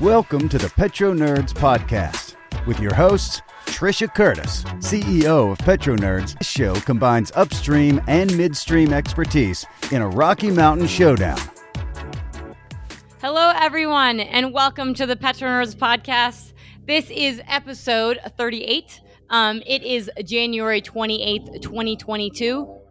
[0.00, 6.38] Welcome to the Petro Nerds Podcast with your hosts, Trisha Curtis, CEO of Petro Nerds.
[6.38, 11.40] This show combines upstream and midstream expertise in a Rocky Mountain showdown.
[13.20, 16.52] Hello, everyone, and welcome to the Petro Nerds Podcast.
[16.86, 19.00] This is episode 38.
[19.30, 22.83] Um, it is January 28th, 2022.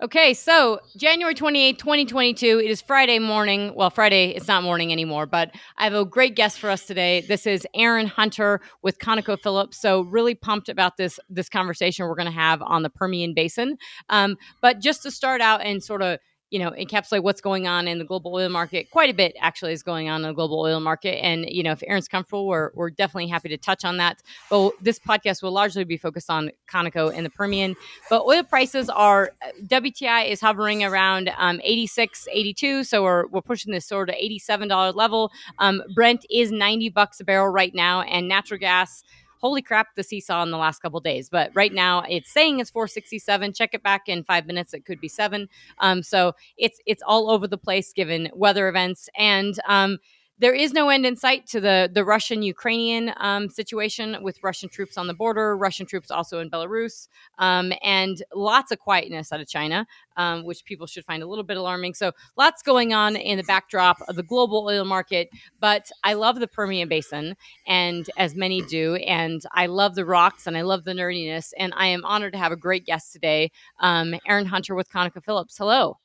[0.00, 3.74] Okay, so January 28th, 2022, it is Friday morning.
[3.74, 7.22] Well, Friday, it's not morning anymore, but I have a great guest for us today.
[7.22, 9.74] This is Aaron Hunter with ConocoPhillips.
[9.74, 13.76] So, really pumped about this this conversation we're going to have on the Permian Basin.
[14.08, 17.86] Um, but just to start out and sort of you know encapsulate what's going on
[17.88, 18.90] in the global oil market.
[18.90, 21.72] Quite a bit actually is going on in the global oil market and you know
[21.72, 24.22] if aaron's comfortable we're, we're definitely happy to touch on that.
[24.50, 27.76] But this podcast will largely be focused on conoco and the permian.
[28.10, 29.32] But oil prices are
[29.66, 34.94] wti is hovering around um, 86 82 so we're, we're pushing this sort of $87
[34.94, 35.30] level.
[35.58, 39.04] Um, brent is 90 bucks a barrel right now and natural gas
[39.40, 41.28] holy crap, the seesaw in the last couple days.
[41.28, 43.52] But right now, it's saying it's 467.
[43.52, 45.48] Check it back in five minutes; it could be seven.
[45.78, 49.58] Um, so it's it's all over the place given weather events and.
[49.66, 49.98] Um,
[50.38, 54.68] there is no end in sight to the the Russian Ukrainian um, situation with Russian
[54.68, 57.08] troops on the border, Russian troops also in Belarus,
[57.38, 59.86] um, and lots of quietness out of China,
[60.16, 61.94] um, which people should find a little bit alarming.
[61.94, 65.28] So lots going on in the backdrop of the global oil market.
[65.60, 67.36] But I love the Permian Basin,
[67.66, 71.72] and as many do, and I love the rocks and I love the nerdiness, and
[71.76, 75.56] I am honored to have a great guest today, um, Aaron Hunter with ConocoPhillips.
[75.58, 75.98] Hello.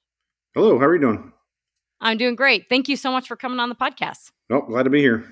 [0.55, 0.79] Hello.
[0.79, 1.33] How are you doing?
[2.03, 2.67] I'm doing great.
[2.69, 4.31] Thank you so much for coming on the podcast.
[4.51, 5.25] Oh, glad to be here.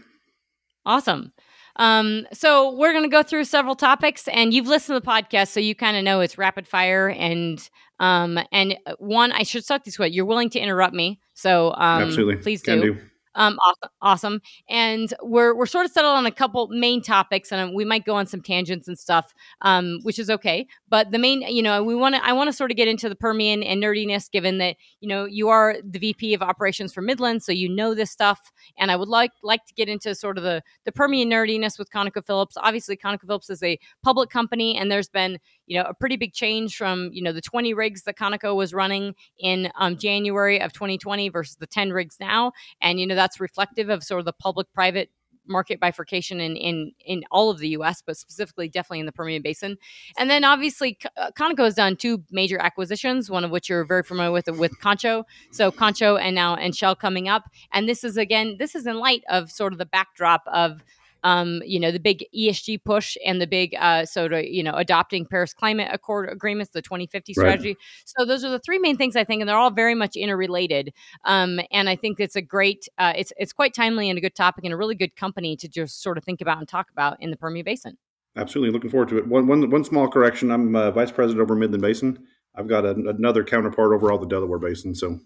[0.85, 1.33] Awesome.
[1.75, 5.49] Um, so we're going to go through several topics, and you've listened to the podcast,
[5.49, 7.09] so you kind of know it's rapid fire.
[7.09, 11.19] And um, and uh, one, I should start this way: you're willing to interrupt me,
[11.33, 12.81] so um, absolutely, please do.
[12.81, 12.97] do.
[13.35, 13.57] Um,
[14.01, 18.03] awesome, And we're we're sort of settled on a couple main topics, and we might
[18.03, 20.67] go on some tangents and stuff, um, which is okay.
[20.89, 23.07] But the main, you know, we want to I want to sort of get into
[23.07, 27.01] the Permian and nerdiness, given that you know you are the VP of operations for
[27.01, 28.51] Midland, so you know this stuff.
[28.77, 31.89] And I would like like to get into sort of the the Permian nerdiness with
[31.89, 32.53] ConocoPhillips.
[32.57, 36.75] Obviously, ConocoPhillips is a public company, and there's been you know a pretty big change
[36.75, 41.29] from you know the 20 rigs that Conoco was running in um, January of 2020
[41.29, 44.67] versus the 10 rigs now, and you know that's reflective of sort of the public
[44.73, 45.09] private
[45.47, 49.41] market bifurcation in, in in all of the U.S., but specifically definitely in the Permian
[49.41, 49.77] Basin.
[50.17, 54.03] And then obviously uh, Conoco has done two major acquisitions, one of which you're very
[54.03, 55.25] familiar with with Concho.
[55.51, 58.97] So Concho and now and Shell coming up, and this is again this is in
[58.97, 60.83] light of sort of the backdrop of
[61.23, 64.73] um, you know, the big ESG push and the big uh, sort of, you know,
[64.73, 67.69] adopting Paris Climate Accord agreements, the 2050 strategy.
[67.69, 67.77] Right.
[68.05, 70.93] So those are the three main things I think, and they're all very much interrelated.
[71.25, 74.35] Um, and I think it's a great, uh, it's it's quite timely and a good
[74.35, 77.17] topic and a really good company to just sort of think about and talk about
[77.21, 77.97] in the Permian Basin.
[78.35, 79.27] Absolutely, looking forward to it.
[79.27, 82.25] One, one, one small correction: I'm uh, vice president over Midland Basin.
[82.55, 84.95] I've got a, another counterpart over all the Delaware Basin.
[84.95, 85.19] So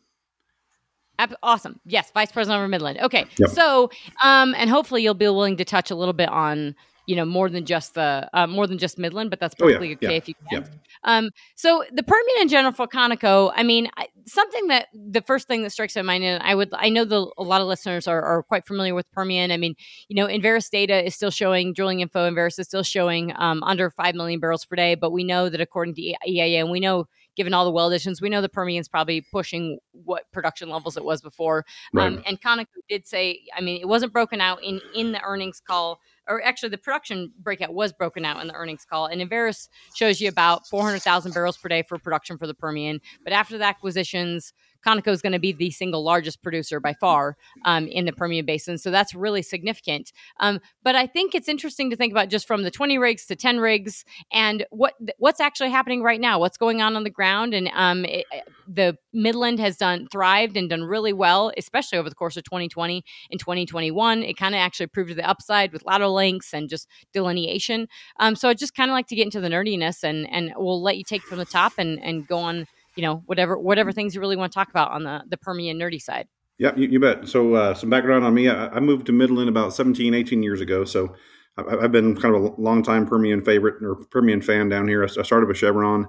[1.44, 1.80] Awesome.
[1.86, 3.00] Yes, Vice President over Midland.
[3.00, 3.26] Okay.
[3.38, 3.50] Yep.
[3.50, 3.90] So,
[4.24, 7.50] um, and hopefully you'll be willing to touch a little bit on, you know, more
[7.50, 9.96] than just the uh, more than just Midland, but that's perfectly oh, yeah.
[9.96, 10.18] okay yeah.
[10.18, 10.64] if you can.
[10.64, 10.68] Yeah.
[11.06, 15.48] Um, so the Permian in general for Conoco, I mean, I, something that the first
[15.48, 18.08] thing that strikes my mind, and I would, I know the a lot of listeners
[18.08, 19.52] are, are quite familiar with Permian.
[19.52, 19.76] I mean,
[20.10, 22.30] you know, Enverus data is still showing drilling info.
[22.30, 25.62] Enverus is still showing um, under five million barrels per day, but we know that
[25.62, 28.22] according to EIA, and we know given all the well additions.
[28.22, 31.66] We know the Permian's probably pushing what production levels it was before.
[31.94, 32.08] Right.
[32.08, 35.62] Um, and Conoco did say, I mean, it wasn't broken out in in the earnings
[35.66, 39.08] call, or actually the production breakout was broken out in the earnings call.
[39.08, 43.00] And Enverus shows you about 400,000 barrels per day for production for the Permian.
[43.24, 44.54] But after the acquisitions,
[44.86, 48.46] Conoco is going to be the single largest producer by far um, in the Permian
[48.46, 48.78] Basin.
[48.78, 50.12] So that's really significant.
[50.40, 53.36] Um, but I think it's interesting to think about just from the 20 rigs to
[53.36, 57.54] 10 rigs and what what's actually happening right now, what's going on on the ground.
[57.54, 58.26] And um, it,
[58.68, 63.04] the Midland has done thrived and done really well, especially over the course of 2020
[63.32, 64.24] and 2021.
[64.24, 67.88] It kind of actually proved to the upside with lateral lengths and just delineation.
[68.20, 70.82] Um, so I just kind of like to get into the nerdiness and and we'll
[70.82, 74.16] let you take from the top and and go on you know whatever whatever things
[74.16, 76.28] you really want to talk about on the the Permian nerdy side.
[76.58, 77.28] Yeah, you, you bet.
[77.28, 78.50] So uh, some background on me.
[78.50, 80.86] I, I, moved to Midland about 17, 18 years ago.
[80.86, 81.14] So
[81.58, 85.04] I, have been kind of a long time Permian favorite or Permian fan down here.
[85.04, 86.08] I, I started with Chevron,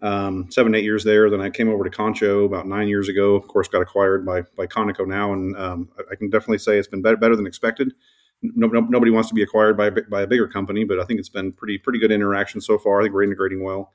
[0.00, 1.28] um, seven, eight years there.
[1.28, 3.34] Then I came over to Concho about nine years ago.
[3.34, 6.88] Of course, got acquired by by Conoco now, and um, I can definitely say it's
[6.88, 7.92] been better, better than expected.
[8.42, 11.18] No, no, nobody wants to be acquired by by a bigger company, but I think
[11.18, 13.00] it's been pretty pretty good interaction so far.
[13.00, 13.92] I think we're integrating well.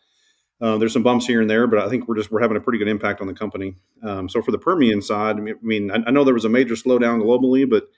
[0.62, 2.62] Uh, there's some bumps here and there, but I think we're just we're having a
[2.62, 3.75] pretty good impact on the company.
[4.04, 6.75] Um, so for the Permian side, I mean, I, I, know there was a major
[6.75, 7.90] slowdown globally, but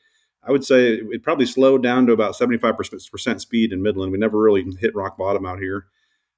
[0.42, 4.12] I would say it probably slowed down to about 75% speed in Midland.
[4.12, 5.86] We never really hit rock bottom out here.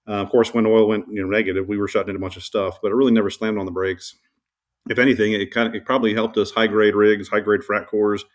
[0.07, 2.35] Uh, of course, when oil went you know negative, we were shutting in a bunch
[2.35, 4.15] of stuff, but it really never slammed on the brakes.
[4.89, 7.87] If anything, it kind of it probably helped us high grade rigs, high grade frac
[7.87, 8.25] crews,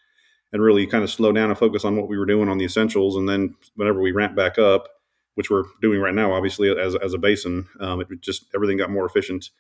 [0.53, 2.65] and really kind of slow down and focus on what we were doing on the
[2.65, 3.17] essentials.
[3.17, 4.89] And then whenever we ramp back up,
[5.35, 8.91] which we're doing right now, obviously as, as a basin, um, it just everything got
[8.91, 9.51] more efficient.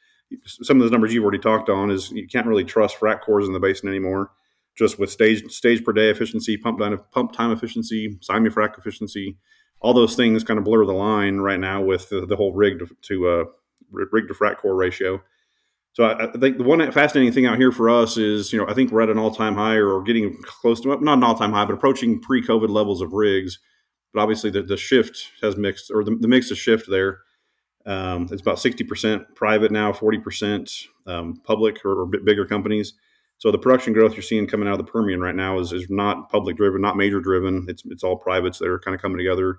[0.46, 3.46] Some of those numbers you've already talked on is you can't really trust frac crews
[3.46, 4.30] in the basin anymore.
[4.76, 9.36] Just with stage stage per day efficiency, pump time pump time efficiency, simul-frac efficiency,
[9.80, 12.82] all those things kind of blur the line right now with the, the whole rig
[13.02, 13.44] to, uh,
[13.90, 15.22] rig to frac crew ratio.
[15.92, 18.66] So I, I, think the one fascinating thing out here for us is, you know,
[18.66, 21.36] I think we're at an all time high or getting close to not an all
[21.36, 23.60] time high, but approaching pre COVID levels of rigs
[24.14, 27.18] but obviously the, the shift has mixed or the, the mix of shift there.
[27.84, 32.94] Um, it's about 60% private now, 40% um, public or, or, bigger companies.
[33.36, 35.90] So the production growth you're seeing coming out of the Permian right now is, is
[35.90, 37.66] not public driven, not major driven.
[37.68, 39.58] It's, it's all privates that are kind of coming together.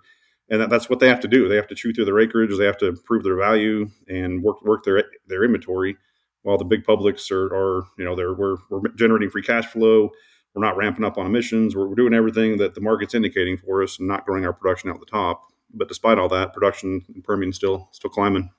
[0.50, 1.48] And that, that's what they have to do.
[1.48, 2.58] They have to chew through their acreage.
[2.58, 5.98] They have to prove their value and work, work their, their inventory
[6.42, 10.10] while the big publics are, are you know, they're, we're, we're generating free cash flow
[10.56, 11.76] we're not ramping up on emissions.
[11.76, 14.90] We're, we're doing everything that the market's indicating for us, and not growing our production
[14.90, 15.44] out the top.
[15.74, 18.52] But despite all that, production in Permian still still climbing.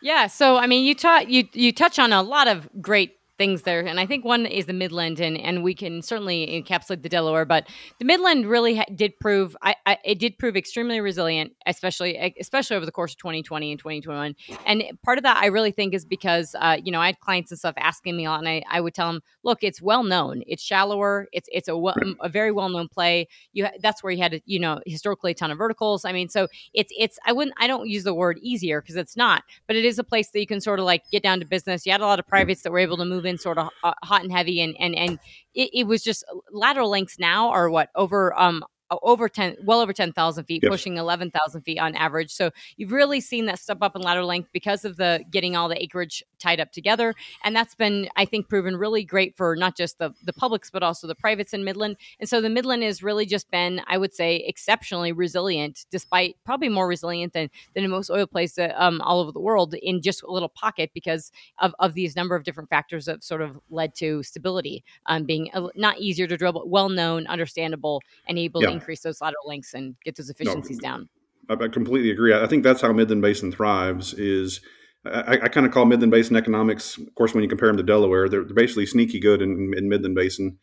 [0.00, 3.62] Yeah, so I mean, you taught you you touch on a lot of great things
[3.62, 3.80] there.
[3.80, 7.44] And I think one is the Midland, and and we can certainly encapsulate the Delaware.
[7.44, 7.68] But
[7.98, 12.76] the Midland really ha- did prove, I, I, it did prove extremely resilient, especially especially
[12.76, 14.34] over the course of 2020 and 2021.
[14.64, 17.50] And part of that, I really think, is because uh, you know I had clients
[17.50, 20.02] and stuff asking me a lot, and I, I would tell them, look, it's well
[20.02, 21.76] known, it's shallower, it's it's a,
[22.20, 23.28] a very well known play.
[23.52, 26.04] You that's where you had you know historically a ton of verticals.
[26.04, 29.16] I mean, so it's it's I wouldn't I don't use the word easier because it's
[29.16, 31.46] not, but it is a place that you can sort of like get down to
[31.46, 31.84] business.
[31.84, 33.94] You had a lot of privates that were able to move been sort of uh,
[34.02, 35.18] hot and heavy, and and and
[35.54, 39.92] it, it was just lateral lengths now are what over um over 10 well over
[39.92, 40.70] 10,000 feet yep.
[40.70, 42.32] pushing 11,000 feet on average.
[42.32, 45.68] So you've really seen that step up in lateral length because of the getting all
[45.68, 47.14] the acreage tied up together.
[47.44, 50.82] And that's been i think proven really great for not just the the publics but
[50.82, 51.96] also the privates in midland.
[52.20, 56.68] And so the midland has really just been i would say exceptionally resilient despite probably
[56.68, 60.22] more resilient than than in most oil plays um, all over the world in just
[60.22, 63.94] a little pocket because of, of these number of different factors that sort of led
[63.94, 68.60] to stability um, being a, not easier to drill but well known understandable and able
[68.60, 71.08] to increase those lateral lengths and get those efficiencies no, down.
[71.48, 72.34] I completely agree.
[72.34, 74.14] I think that's how Midland Basin thrives.
[74.14, 74.60] Is
[75.04, 76.98] I, I kind of call Midland Basin economics.
[76.98, 79.88] Of course, when you compare them to Delaware, they're, they're basically sneaky good in, in,
[79.88, 80.58] Midland Basin.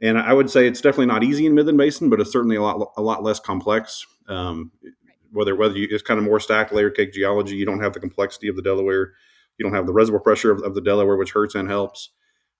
[0.00, 2.62] And I would say it's definitely not easy in Midland Basin, but it's certainly a
[2.62, 4.06] lot a lot less complex.
[4.28, 4.72] Um,
[5.32, 8.00] whether whether you, it's kind of more stacked layer cake geology, you don't have the
[8.00, 9.12] complexity of the Delaware.
[9.58, 12.10] You don't have the reservoir pressure of, of the Delaware, which hurts and helps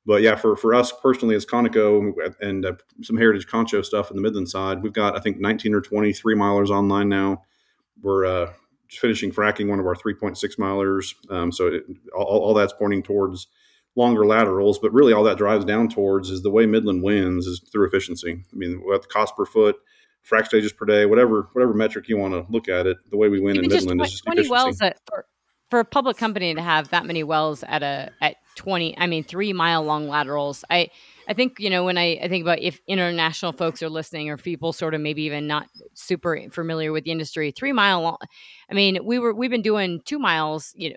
[0.04, 2.72] but yeah, for, for us personally as Conoco and uh,
[3.02, 6.34] some Heritage Concho stuff in the Midland side, we've got I think 19 or 23
[6.34, 7.43] milers online now.
[8.02, 8.52] We're uh,
[8.90, 11.84] finishing fracking one of our 3.6 milers, um, so it,
[12.14, 13.46] all, all, that's pointing towards
[13.94, 14.78] longer laterals.
[14.81, 18.44] But really, all that drives down towards is the way Midland wins is through efficiency.
[18.52, 19.76] I mean, what the cost per foot,
[20.28, 23.28] frac stages per day, whatever whatever metric you want to look at it, the way
[23.28, 24.50] we win Even in Midland 20, is just 20 efficiency.
[24.50, 25.26] wells at, for,
[25.70, 29.25] for a public company to have that many wells at a at 20 i mean
[29.25, 30.88] three mile long laterals i
[31.29, 34.36] i think you know when I, I think about if international folks are listening or
[34.36, 38.19] people sort of maybe even not super familiar with the industry three mile long
[38.70, 40.96] i mean we were we've been doing two miles you know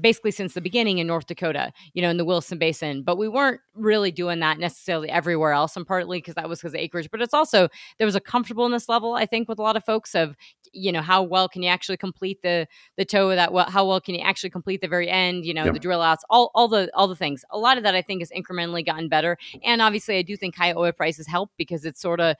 [0.00, 3.02] basically since the beginning in North Dakota, you know, in the Williston Basin.
[3.02, 6.74] But we weren't really doing that necessarily everywhere else, and partly because that was because
[6.74, 7.10] of acreage.
[7.10, 10.14] But it's also there was a comfortableness level, I think, with a lot of folks
[10.14, 10.36] of,
[10.74, 12.66] you know, how well can you actually complete the
[12.96, 13.52] the toe of that?
[13.52, 15.44] Well, how well can you actually complete the very end?
[15.44, 17.44] You know, the drill outs, all all the all the things.
[17.50, 20.56] A lot of that I think has incrementally gotten better, and obviously I do think
[20.56, 22.36] high oil prices help because it's sort of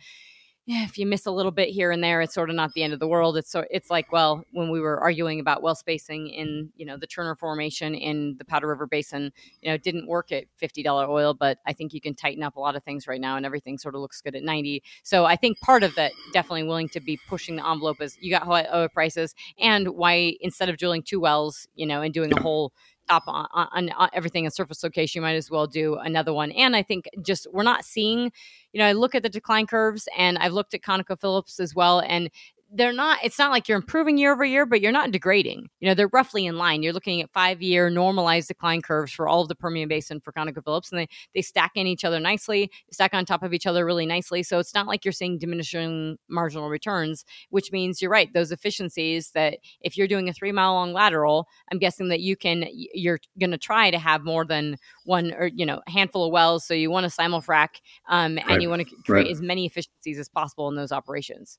[0.67, 2.95] if you miss a little bit here and there, it's sort of not the end
[2.95, 3.37] of the world.
[3.37, 6.97] It's so it's like well, when we were arguing about well spacing in you know
[6.97, 9.31] the Turner Formation in the Powder River Basin,
[9.61, 12.43] you know, it didn't work at fifty dollar oil, but I think you can tighten
[12.43, 14.83] up a lot of things right now, and everything sort of looks good at ninety.
[15.03, 18.31] So I think part of that definitely willing to be pushing the envelope is you
[18.31, 22.33] got high oil prices, and why instead of drilling two wells, you know, and doing
[22.33, 22.73] a whole
[23.09, 26.53] top on, on, on, everything in surface location, you might as well do another one.
[26.53, 28.33] And I think just we're not seeing,
[28.73, 32.01] you know, I look at the decline curves and I've looked at ConocoPhillips as well,
[32.01, 32.31] and
[32.75, 35.89] they're not it's not like you're improving year over year but you're not degrading you
[35.89, 39.43] know they're roughly in line you're looking at five year normalized decline curves for all
[39.43, 43.15] of the permian basin for conocophillips and they they stack in each other nicely stack
[43.15, 46.69] on top of each other really nicely so it's not like you're seeing diminishing marginal
[46.69, 50.93] returns which means you're right those efficiencies that if you're doing a three mile long
[50.93, 55.33] lateral i'm guessing that you can you're going to try to have more than one
[55.35, 57.69] or you know handful of wells so you want to simulfrac
[58.09, 58.61] um, and right.
[58.61, 59.31] you want to create right.
[59.31, 61.59] as many efficiencies as possible in those operations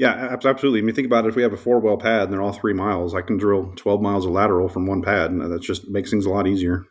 [0.00, 0.78] yeah, absolutely.
[0.78, 1.28] I mean, think about it.
[1.28, 3.74] If we have a four well pad and they're all three miles, I can drill
[3.76, 5.30] 12 miles of lateral from one pad.
[5.30, 6.86] And that just makes things a lot easier.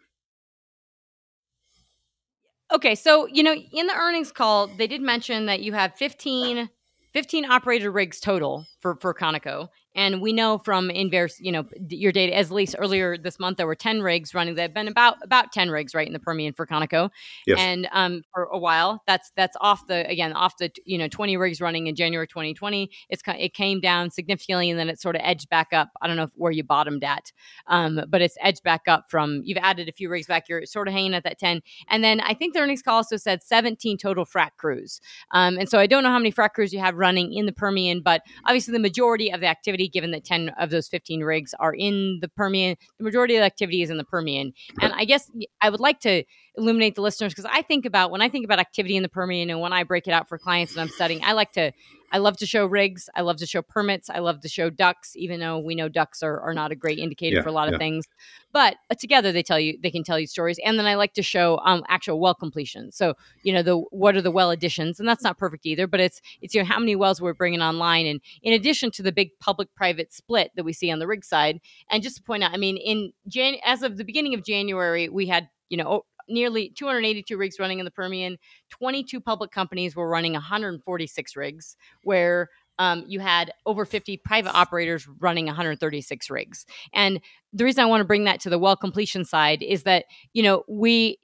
[2.72, 2.94] Okay.
[2.94, 6.70] So, you know, in the earnings call, they did mention that you have 15,
[7.12, 9.70] 15 operator rigs total for, for Conoco.
[10.00, 13.68] And we know from Enverus, you know, your data as least earlier this month, there
[13.68, 14.56] were 10 rigs running.
[14.56, 17.10] There have been about about 10 rigs right in the Permian for Conoco.
[17.46, 17.60] Yes.
[17.60, 21.36] And um, for a while, that's that's off the again off the you know 20
[21.36, 22.90] rigs running in January 2020.
[23.10, 25.90] It's it came down significantly and then it sort of edged back up.
[26.02, 27.34] I don't know where you bottomed at,
[27.68, 30.48] um, but it's edged back up from you've added a few rigs back.
[30.48, 31.62] You're sort of hanging at that 10.
[31.90, 35.02] And then I think the earnings call also said 17 total frac crews.
[35.32, 37.52] Um, and so I don't know how many frac crews you have running in the
[37.52, 41.54] Permian, but obviously the majority of the activity given that 10 of those 15 rigs
[41.60, 42.76] are in the Permian.
[42.98, 44.54] The majority of the activity is in the Permian.
[44.82, 45.30] And I guess
[45.62, 46.24] I would like to
[46.60, 49.50] illuminate the listeners because I think about when I think about activity in the Permian
[49.50, 51.72] and when I break it out for clients that I'm studying, I like to
[52.12, 53.10] I love to show rigs.
[53.16, 54.10] I love to show permits.
[54.10, 56.98] I love to show ducks, even though we know ducks are, are not a great
[56.98, 57.80] indicator yeah, for a lot of yeah.
[57.80, 58.08] things.
[58.52, 60.60] But uh, together they tell you they can tell you stories.
[60.66, 62.92] And then I like to show um, actual well completion.
[62.92, 63.14] So
[63.44, 65.88] you know the what are the well additions, and that's not perfect either.
[65.88, 69.04] But it's it's you know how many wells we're bringing online, and in addition to
[69.04, 71.60] the big public private split that we see on the rig side.
[71.92, 75.10] And just to point out, I mean, in Jan as of the beginning of January,
[75.10, 78.38] we had you know nearly 282 rigs running in the Permian.
[78.70, 85.08] 22 public companies were running 146 rigs, where um, you had over 50 private operators
[85.20, 86.66] running 136 rigs.
[86.94, 87.20] And
[87.52, 90.42] the reason I want to bring that to the well completion side is that, you
[90.42, 91.20] know, we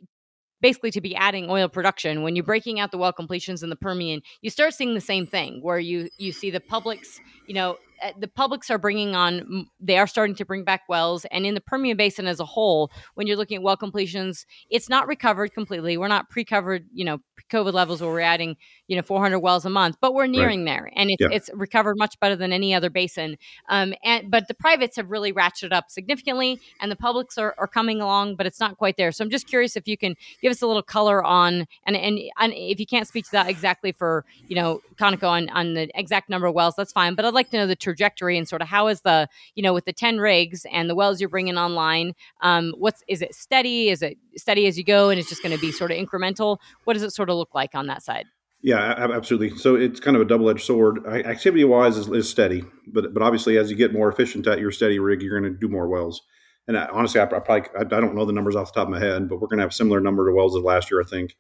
[0.62, 3.76] basically to be adding oil production when you're breaking out the well completions in the
[3.76, 7.78] permian you start seeing the same thing where you you see the publics you know
[8.04, 11.54] uh, the publics are bringing on they are starting to bring back wells and in
[11.54, 15.54] the permian basin as a whole when you're looking at well completions it's not recovered
[15.54, 19.66] completely we're not pre-covered you know covid levels where we're adding you know 400 wells
[19.66, 20.74] a month but we're nearing right.
[20.74, 21.28] there and it's, yeah.
[21.32, 23.38] it's recovered much better than any other basin
[23.70, 27.68] um, and but the privates have really ratcheted up significantly and the publics are, are
[27.68, 30.52] coming along but it's not quite there so i'm just curious if you can give
[30.52, 33.92] us a little color on and and, and if you can't speak to that exactly
[33.92, 37.50] for you know conoco on, on the exact number of wells that's fine but like
[37.52, 40.18] to know the trajectory and sort of how is the you know with the 10
[40.18, 44.66] rigs and the wells you're bringing online um, what's is it steady is it steady
[44.66, 47.12] as you go and it's just going to be sort of incremental what does it
[47.12, 48.26] sort of look like on that side
[48.62, 49.56] yeah, absolutely.
[49.60, 51.06] So it's kind of a double-edged sword.
[51.06, 54.72] Activity wise is, is, steady, but but obviously as you get more efficient at your
[54.72, 56.24] steady rig, you're going to do more wells.
[56.68, 58.92] And I, honestly, I, I probably I, don't know the numbers off the top of
[58.92, 61.00] my head, but we're going to have a similar number of wells as last year,
[61.00, 61.36] I think.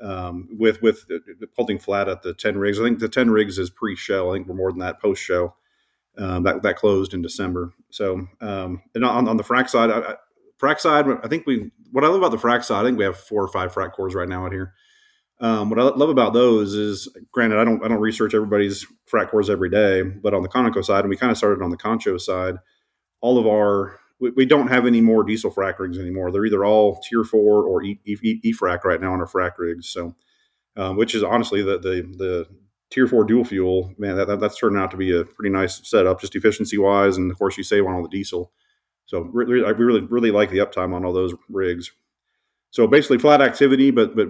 [0.00, 1.04] Um, with with
[1.56, 4.30] holding flat at the ten rigs, I think the ten rigs is pre-Shell.
[4.30, 5.56] I think we're more than that post-Shell.
[6.16, 7.72] Um, that that closed in December.
[7.90, 10.16] So um, and on, on the frac side, I,
[10.60, 13.04] frac side, I think we what I love about the frac side, I think we
[13.04, 14.74] have four or five frac crews right now out here.
[15.40, 19.28] Um, what I love about those is, granted, I don't I don't research everybody's frac
[19.28, 21.76] crews every day, but on the Conoco side, and we kind of started on the
[21.76, 22.56] Concho side,
[23.20, 26.30] all of our we, we, don't have any more diesel frac rigs anymore.
[26.30, 29.52] They're either all Tier Four or E, e, e frac right now on our frac
[29.58, 29.88] rigs.
[29.88, 30.14] So,
[30.76, 32.46] um, which is honestly the the the
[32.90, 35.86] Tier Four dual fuel, man, that, that, that's turning out to be a pretty nice
[35.88, 38.50] setup, just efficiency wise, and of course you save on all the diesel.
[39.06, 41.92] So really, I really really like the uptime on all those rigs.
[42.70, 44.28] So basically flat activity, but but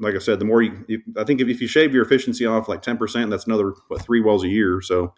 [0.00, 2.44] like I said, the more you, you I think if, if, you shave your efficiency
[2.44, 4.80] off like ten percent, that's another what three wells a year.
[4.80, 5.14] So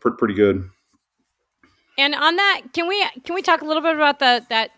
[0.00, 0.68] pretty good.
[1.96, 4.70] And on that, can we can we talk a little bit about the that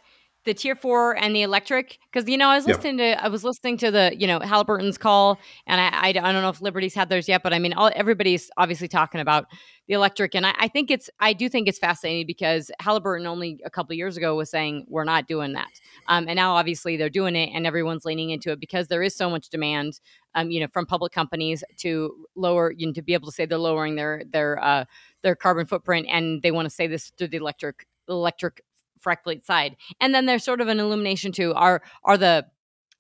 [0.47, 3.45] the tier four and the electric because you know I was listening to I was
[3.45, 6.95] listening to the you know Halliburton's call and I, I, I don't know if Liberty's
[6.95, 9.47] had theirs yet but I mean all everybody's obviously talking about
[9.89, 13.61] the electric and I, I think it's I do think it's fascinating because Halliburton only
[13.65, 15.69] a couple years ago was saying we're not doing that.
[16.09, 19.17] Um, and now obviously they're doing it and everyone's leaning into it because there is
[19.17, 20.01] so much demand
[20.37, 23.47] um, you know from public companies to lower you know to be able to say
[23.47, 24.85] they're lowering their their uh,
[25.23, 28.63] their carbon footprint and they want to say this through the electric electric
[29.01, 29.77] fleet side.
[30.01, 32.47] And then there's sort of an illumination to are are the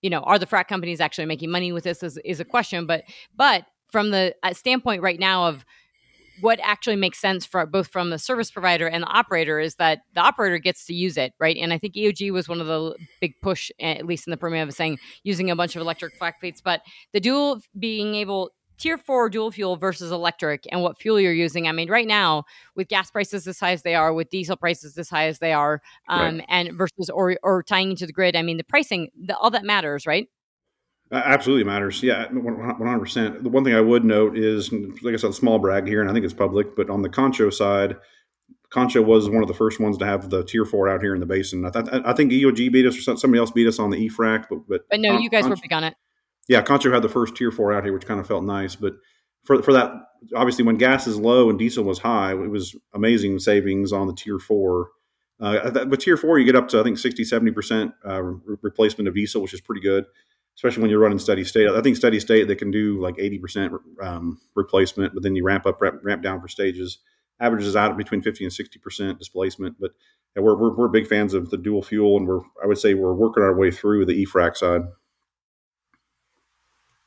[0.02, 2.86] you know are the frac companies actually making money with this is, is a question,
[2.86, 5.64] but but from the uh, standpoint right now of
[6.40, 10.00] what actually makes sense for both from the service provider and the operator is that
[10.14, 11.56] the operator gets to use it, right?
[11.56, 14.68] And I think EOG was one of the big push, at least in the Permian,
[14.68, 18.98] of saying using a bunch of electric frac fleets, but the dual being able tier
[18.98, 21.68] four dual fuel versus electric and what fuel you're using.
[21.68, 24.96] I mean, right now with gas prices as high as they are, with diesel prices
[24.98, 26.46] as high as they are, um, right.
[26.48, 28.36] and versus or or tying into the grid.
[28.36, 30.28] I mean, the pricing, the, all that matters, right?
[31.12, 32.02] Absolutely matters.
[32.02, 33.42] Yeah, 100%.
[33.44, 36.12] The one thing I would note is, like I said, small brag here, and I
[36.12, 37.96] think it's public, but on the Concho side,
[38.70, 41.20] Concho was one of the first ones to have the tier four out here in
[41.20, 41.64] the basin.
[41.64, 44.46] I, th- I think EOG beat us or somebody else beat us on the EFRAC,
[44.50, 45.94] but but, but no, Con- you guys Concho, were big on it.
[46.48, 48.76] Yeah, Concho had the first tier four out here, which kind of felt nice.
[48.76, 48.94] But
[49.44, 49.92] for for that,
[50.34, 54.14] obviously, when gas is low and diesel was high, it was amazing savings on the
[54.14, 54.90] tier four.
[55.38, 59.08] Uh, but tier four, you get up to I think 60, 70 percent uh, replacement
[59.08, 60.06] of diesel, which is pretty good
[60.56, 61.68] especially when you're running steady state.
[61.68, 65.66] I think steady state they can do like 80% um, replacement, but then you ramp
[65.66, 66.98] up, ramp, ramp, down for stages.
[67.38, 69.76] Averages out at between 50 and 60% displacement.
[69.78, 69.90] But
[70.34, 73.12] we're, we're, we're big fans of the dual fuel, and we're I would say we're
[73.12, 74.82] working our way through the EFRAC side.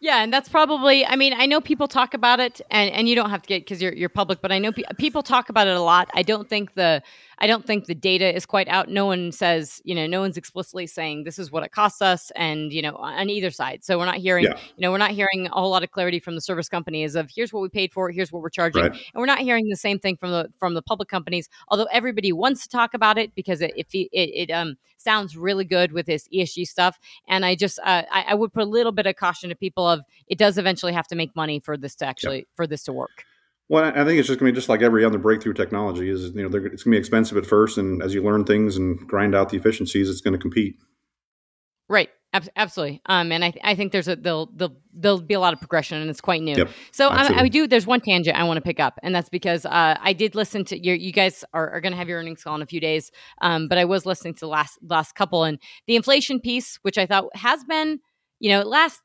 [0.02, 1.06] Yeah, and that's probably.
[1.06, 3.62] I mean, I know people talk about it, and, and you don't have to get
[3.62, 6.10] because you're you're public, but I know pe- people talk about it a lot.
[6.14, 7.04] I don't think the
[7.38, 8.88] I don't think the data is quite out.
[8.88, 12.32] No one says, you know, no one's explicitly saying this is what it costs us,
[12.38, 13.84] and you know, on either side.
[13.84, 14.56] So we're not hearing, yeah.
[14.78, 17.30] you know, we're not hearing a whole lot of clarity from the service companies of
[17.36, 18.92] here's what we paid for, here's what we're charging, right.
[18.92, 21.50] and we're not hearing the same thing from the from the public companies.
[21.68, 25.66] Although everybody wants to talk about it because it it, it, it um sounds really
[25.66, 28.92] good with this ESG stuff, and I just uh, I, I, would put a little
[28.92, 31.96] bit of caution to people of it does eventually have to make money for this
[31.96, 32.56] to actually yeah.
[32.56, 33.26] for this to work.
[33.68, 36.32] Well, I think it's just going to be just like every other breakthrough technology is,
[36.34, 38.98] you know, it's going to be expensive at first, and as you learn things and
[39.08, 40.76] grind out the efficiencies, it's going to compete.
[41.88, 42.10] Right.
[42.56, 43.02] Absolutely.
[43.08, 45.60] Um, and I, th- I think there's a there'll, there'll there'll be a lot of
[45.60, 46.56] progression, and it's quite new.
[46.56, 47.66] Yep, so I, I, do.
[47.66, 50.64] There's one tangent I want to pick up, and that's because uh, I did listen
[50.66, 50.96] to your.
[50.96, 53.68] You guys are, are going to have your earnings call in a few days, um,
[53.68, 57.08] but I was listening to the last last couple, and the inflation piece, which I
[57.08, 58.00] thought has been,
[58.40, 59.02] you know, last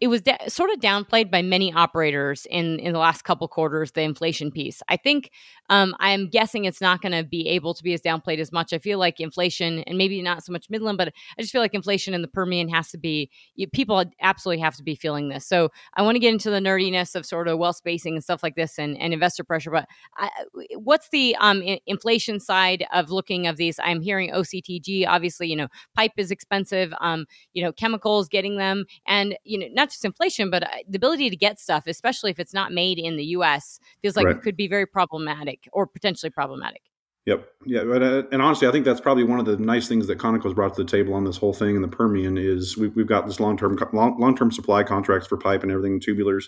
[0.00, 4.00] it was sort of downplayed by many operators in in the last couple quarters the
[4.00, 4.82] inflation piece.
[4.88, 5.30] I think
[5.68, 8.72] um, i'm guessing it's not going to be able to be as downplayed as much.
[8.72, 11.74] I feel like inflation and maybe not so much midland but i just feel like
[11.74, 15.46] inflation in the permian has to be you, people absolutely have to be feeling this.
[15.46, 18.42] So i want to get into the nerdiness of sort of well spacing and stuff
[18.42, 20.30] like this and, and investor pressure but I,
[20.76, 23.78] what's the um, inflation side of looking of these?
[23.82, 28.86] I'm hearing octg obviously you know pipe is expensive um, you know chemicals getting them
[29.06, 32.38] and you know not just inflation, but uh, the ability to get stuff, especially if
[32.38, 34.36] it's not made in the U.S., feels like right.
[34.36, 36.82] it could be very problematic or potentially problematic.
[37.26, 37.48] Yep.
[37.66, 37.84] Yeah.
[37.84, 40.54] But, uh, and honestly, I think that's probably one of the nice things that Conoco's
[40.54, 43.26] brought to the table on this whole thing in the Permian is we've, we've got
[43.26, 46.46] this long term long term supply contracts for pipe and everything, tubulars.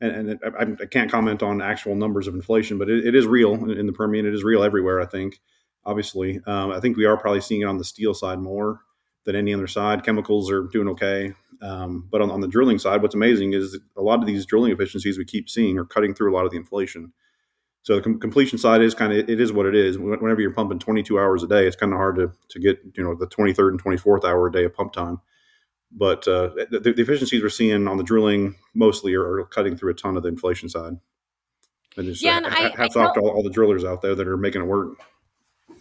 [0.00, 3.26] And, and I, I, can't comment on actual numbers of inflation, but it, it is
[3.26, 4.26] real in the Permian.
[4.26, 5.00] It is real everywhere.
[5.00, 5.40] I think.
[5.86, 8.80] Obviously, um, I think we are probably seeing it on the steel side more
[9.24, 10.04] than any other side.
[10.04, 11.32] Chemicals are doing okay.
[11.62, 14.72] Um, but on, on, the drilling side, what's amazing is a lot of these drilling
[14.72, 17.12] efficiencies we keep seeing are cutting through a lot of the inflation.
[17.82, 19.98] So the com- completion side is kind of it is what it is.
[19.98, 23.04] Whenever you're pumping 22 hours a day, it's kind of hard to to get you
[23.04, 25.20] know the 23rd and 24th hour a day of pump time.
[25.92, 29.92] But uh, the, the, efficiencies we're seeing on the drilling mostly are, are, cutting through
[29.92, 30.94] a ton of the inflation side.
[31.96, 34.02] And just yeah, uh, and I, hats I off to all, all the drillers out
[34.02, 34.98] there that are making it work.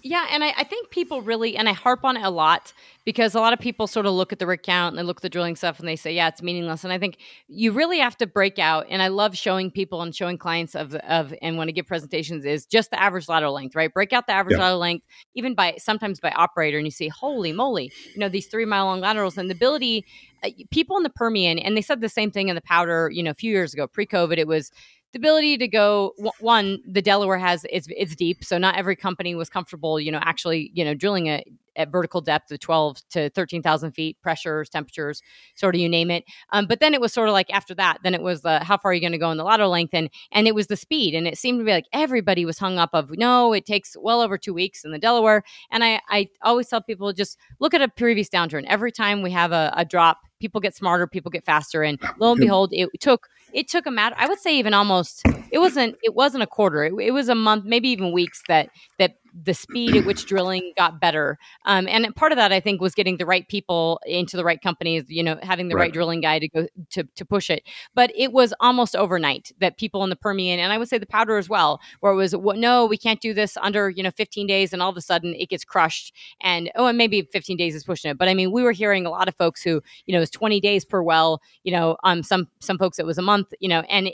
[0.06, 2.74] Yeah, and I, I, think people really, and I harp on it a lot
[3.06, 5.20] because a lot of people sort of look at the rig count and they look
[5.20, 6.84] at the drilling stuff and they say, yeah, it's meaningless.
[6.84, 8.86] And I think you really have to break out.
[8.90, 12.44] And I love showing people and showing clients of of and when I give presentations
[12.44, 13.94] is just the average lateral length, right?
[13.94, 14.64] Break out the average yeah.
[14.64, 18.48] lateral length, even by sometimes by operator, and you see, holy moly, you know these
[18.48, 20.06] three mile long laterals and the ability.
[20.44, 23.24] Uh, people in the Permian, and they said the same thing in the Powder, you
[23.24, 24.70] know, a few years ago, pre COVID, it was
[25.14, 29.36] the ability to go one the delaware has it's it's deep so not every company
[29.36, 31.44] was comfortable you know actually you know drilling a
[31.76, 35.22] at vertical depth of 12 to 13,000 feet, pressures, temperatures,
[35.56, 36.24] sort of you name it.
[36.52, 38.78] Um, but then it was sort of like after that, then it was the how
[38.78, 40.76] far are you going to go in the lateral length, and and it was the
[40.76, 43.96] speed, and it seemed to be like everybody was hung up of no, it takes
[44.00, 47.74] well over two weeks in the Delaware, and I I always tell people just look
[47.74, 48.66] at a previous downturn.
[48.68, 52.32] Every time we have a, a drop, people get smarter, people get faster, and lo
[52.32, 54.16] and behold, it took it took a matter.
[54.18, 56.84] I would say even almost it wasn't it wasn't a quarter.
[56.84, 60.74] It, it was a month, maybe even weeks that that the speed at which drilling
[60.78, 61.38] got better.
[61.66, 64.62] Um, and part of that, I think, was getting the right people into the right
[64.62, 67.64] companies, you know, having the right, right drilling guy to go to, to push it.
[67.96, 71.06] But it was almost overnight that people in the Permian, and I would say the
[71.06, 74.12] powder as well, where it was, well, no, we can't do this under, you know,
[74.12, 74.74] 15 days.
[74.74, 76.14] And all of a sudden it gets crushed.
[76.42, 78.18] And, oh, and maybe 15 days is pushing it.
[78.18, 80.32] But I mean, we were hearing a lot of folks who, you know, it was
[80.32, 83.70] 20 days per well, you know, um, some, some folks it was a month, you
[83.70, 84.12] know, and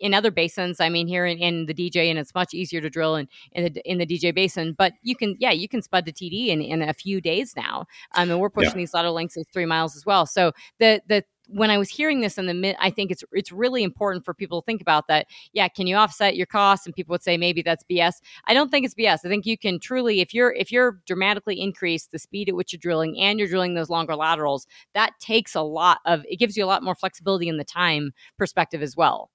[0.00, 0.80] in other basins.
[0.80, 3.72] I mean, here in, in, the DJ, and it's much easier to drill in in
[3.72, 4.74] the, in the DJ basin.
[4.76, 7.86] But you can, yeah, you can spud to TD in, in a few days now.
[8.14, 8.78] Um, and we're pushing yeah.
[8.78, 10.26] these lateral lengths of three miles as well.
[10.26, 13.52] So the the when I was hearing this in the mid, I think it's it's
[13.52, 15.26] really important for people to think about that.
[15.52, 16.86] Yeah, can you offset your costs?
[16.86, 18.14] And people would say maybe that's BS.
[18.46, 19.20] I don't think it's BS.
[19.24, 22.72] I think you can truly, if you're if you're dramatically increase the speed at which
[22.72, 26.56] you're drilling and you're drilling those longer laterals, that takes a lot of it gives
[26.56, 29.30] you a lot more flexibility in the time perspective as well.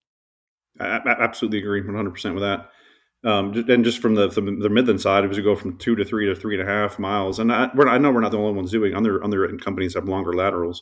[0.80, 2.70] I, I absolutely agree, one hundred percent with that.
[3.24, 5.96] Um, and just from the, the, the Midland side, it was to go from two
[5.96, 7.38] to three to three and a half miles.
[7.38, 8.96] And I, I know we're not the only ones doing.
[8.96, 10.82] Other other companies have longer laterals,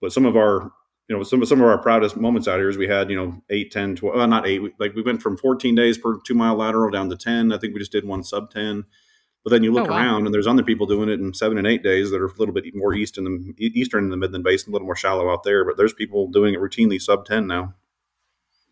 [0.00, 0.70] but some of our
[1.08, 3.42] you know some some of our proudest moments out here is we had you know
[3.50, 4.62] eight, 10, 12, uh, not eight.
[4.78, 7.52] Like we went from 14 days per two mile lateral down to 10.
[7.52, 8.84] I think we just did one sub 10.
[9.42, 9.98] But then you look oh, wow.
[9.98, 12.38] around and there's other people doing it in seven and eight days that are a
[12.38, 15.30] little bit more east in the eastern in the Midland Basin, a little more shallow
[15.30, 15.66] out there.
[15.66, 17.74] But there's people doing it routinely sub 10 now.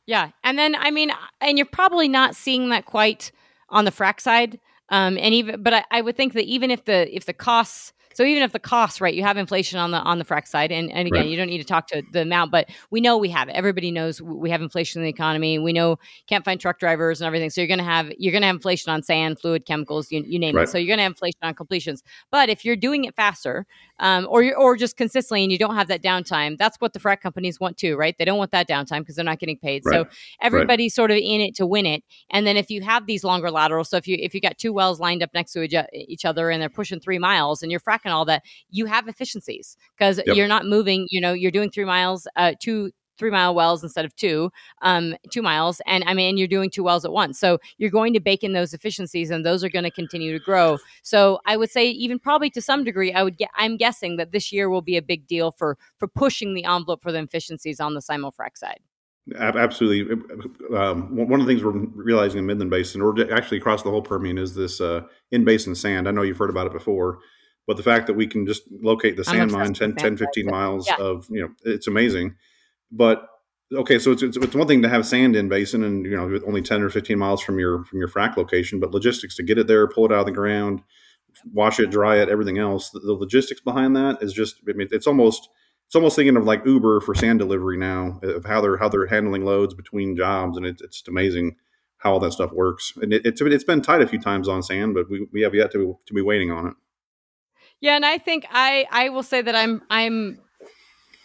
[0.07, 0.31] Yeah.
[0.43, 1.11] And then, I mean,
[1.41, 3.31] and you're probably not seeing that quite
[3.69, 4.59] on the frac side.
[4.88, 7.93] Um, and even, but I, I would think that even if the, if the costs,
[8.14, 10.72] so even if the costs, right, you have inflation on the on the frac side,
[10.72, 11.29] and, and again, right.
[11.29, 13.53] you don't need to talk to the amount, but we know we have it.
[13.53, 15.59] Everybody knows we have inflation in the economy.
[15.59, 17.51] We know can't find truck drivers and everything.
[17.51, 20.57] So you're gonna have you're gonna have inflation on sand, fluid, chemicals, you, you name
[20.57, 20.64] right.
[20.64, 20.70] it.
[20.70, 22.03] So you're gonna have inflation on completions.
[22.31, 23.66] But if you're doing it faster,
[23.98, 27.20] um, or or just consistently, and you don't have that downtime, that's what the frac
[27.20, 28.16] companies want too, right?
[28.18, 29.83] They don't want that downtime because they're not getting paid.
[29.85, 29.94] Right.
[29.94, 30.07] So
[30.40, 32.03] everybody's sort of in it to win it.
[32.31, 34.72] And then if you have these longer laterals, so if you if you got two
[34.72, 37.70] wells lined up next to each other and they're pushing three miles and
[38.05, 40.37] you're fracking all that, you you have efficiencies because yep.
[40.37, 41.07] you're not moving.
[41.11, 45.15] You know, you're doing three miles, uh, two three mile wells instead of two, um,
[45.31, 45.81] two miles.
[45.87, 47.38] And I mean, you're doing two wells at once.
[47.38, 50.43] So you're going to bake in those efficiencies and those are going to continue to
[50.43, 50.79] grow.
[51.03, 54.33] So I would say even probably to some degree, I would get, I'm guessing that
[54.33, 57.81] this year will be a big deal for, for pushing the envelope for the efficiencies
[57.81, 58.81] on the simulfrac side.
[59.38, 60.17] Absolutely.
[60.77, 64.03] Um, one of the things we're realizing in Midland Basin, or actually across the whole
[64.03, 66.09] Permian, is this uh, in basin sand.
[66.09, 67.21] I know you've heard about it before.
[67.66, 70.88] But the fact that we can just locate the sand mine 10, 10 15 miles
[70.88, 70.96] yeah.
[70.98, 72.35] of, you know, it's amazing.
[72.90, 73.29] But
[73.75, 76.40] okay, so it's, it's, it's, one thing to have sand in basin and, you know,
[76.46, 79.59] only 10 or 15 miles from your, from your frac location, but logistics to get
[79.59, 80.83] it there, pull it out of the ground,
[81.53, 82.90] wash it, dry it, everything else.
[82.90, 85.48] The, the logistics behind that is just, I mean, it's almost,
[85.87, 89.07] it's almost thinking of like Uber for sand delivery now of how they're, how they're
[89.07, 90.57] handling loads between jobs.
[90.57, 91.57] And it, it's just amazing
[91.98, 92.92] how all that stuff works.
[93.01, 95.55] And it, it's, it's been tight a few times on sand, but we, we have
[95.55, 96.75] yet to, to be waiting on it.
[97.83, 100.38] Yeah, and I think I I will say that I'm I'm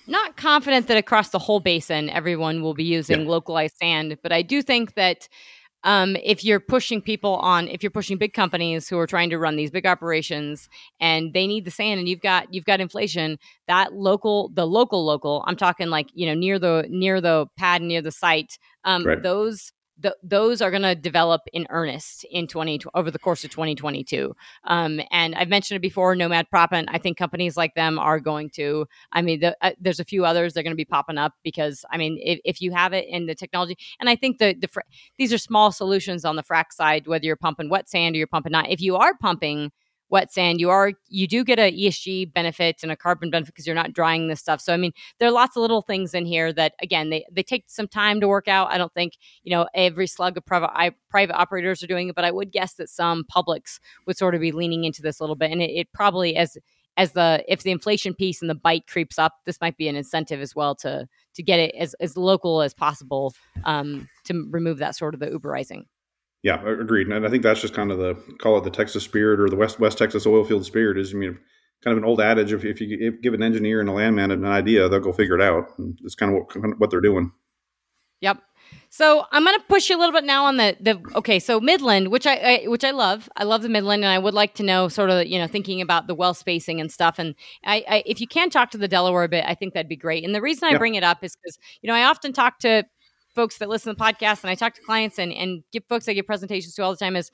[0.08, 3.30] not confident that across the whole basin everyone will be using yeah.
[3.30, 5.30] localized sand, but I do think that
[5.84, 9.38] um, if you're pushing people on, if you're pushing big companies who are trying to
[9.38, 10.68] run these big operations
[11.00, 15.06] and they need the sand, and you've got you've got inflation, that local, the local
[15.06, 19.06] local, I'm talking like you know near the near the pad, near the site, um,
[19.06, 19.22] right.
[19.22, 23.52] those the, those are going to develop in earnest in 20 over the course of
[23.52, 28.20] 2022 um, and i've mentioned it before nomad proppant i think companies like them are
[28.20, 30.86] going to i mean the, uh, there's a few others that are going to be
[30.86, 34.16] popping up because i mean if, if you have it in the technology and i
[34.16, 34.68] think the, the
[35.18, 38.28] these are small solutions on the frac side whether you're pumping wet sand or you're
[38.28, 39.72] pumping not if you are pumping
[40.10, 43.66] wet sand you are you do get a esg benefit and a carbon benefit because
[43.66, 44.62] you're not drying this stuff.
[44.62, 47.44] So i mean there are lots of little things in here that again they, they
[47.44, 48.72] take some time to work out.
[48.72, 52.16] I don't think you know every slug of private I, private operators are doing it
[52.16, 55.24] but i would guess that some publics would sort of be leaning into this a
[55.24, 55.52] little bit.
[55.52, 56.58] And it, it probably as
[56.98, 59.96] as the if the inflation piece and the bite creeps up this might be an
[59.96, 64.80] incentive as well to to get it as, as local as possible um, to remove
[64.80, 65.84] that sort of the uberizing
[66.48, 67.08] yeah, agreed.
[67.08, 69.58] And I think that's just kind of the call it the Texas spirit or the
[69.58, 70.98] West West Texas oil field spirit.
[70.98, 71.38] Is I mean,
[71.84, 72.54] kind of an old adage.
[72.54, 75.42] If, if you give an engineer and a landman an idea, they'll go figure it
[75.42, 75.78] out.
[75.78, 77.34] And it's kind of what what they're doing.
[78.22, 78.38] Yep.
[78.90, 81.38] So I'm going to push you a little bit now on the the okay.
[81.38, 84.34] So Midland, which I, I, which I love, I love the Midland, and I would
[84.34, 87.20] like to know sort of you know thinking about the well spacing and stuff.
[87.20, 89.90] And I, I if you can talk to the Delaware a bit, I think that'd
[89.90, 90.24] be great.
[90.24, 90.78] And the reason I yeah.
[90.78, 92.86] bring it up is because you know I often talk to
[93.38, 96.10] folks that listen to the podcast and I talk to clients and, and give folks
[96.10, 97.30] I give presentations to all the time is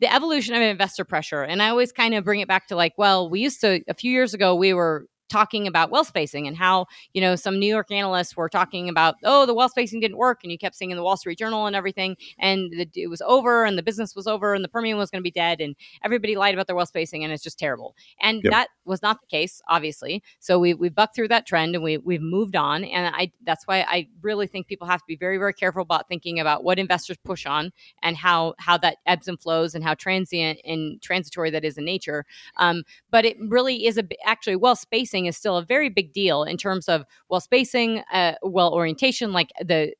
[0.00, 1.42] the evolution of investor pressure.
[1.42, 3.94] And I always kind of bring it back to like, well, we used to, a
[3.94, 7.66] few years ago, we were talking about well spacing and how you know some New
[7.66, 10.90] York analysts were talking about oh the well spacing didn't work and you kept seeing
[10.90, 14.14] in the Wall Street Journal and everything and the, it was over and the business
[14.14, 16.76] was over and the Permian was going to be dead and everybody lied about their
[16.76, 17.96] well spacing and it's just terrible.
[18.20, 18.52] And yep.
[18.52, 20.22] that was not the case obviously.
[20.38, 23.66] So we we bucked through that trend and we we've moved on and I that's
[23.66, 26.78] why I really think people have to be very very careful about thinking about what
[26.78, 31.50] investors push on and how how that ebbs and flows and how transient and transitory
[31.50, 32.24] that is in nature.
[32.58, 36.12] Um, but it really is a actually well spacing spacing is still a very big
[36.12, 39.94] deal in terms of well spacing, uh, well orientation, like the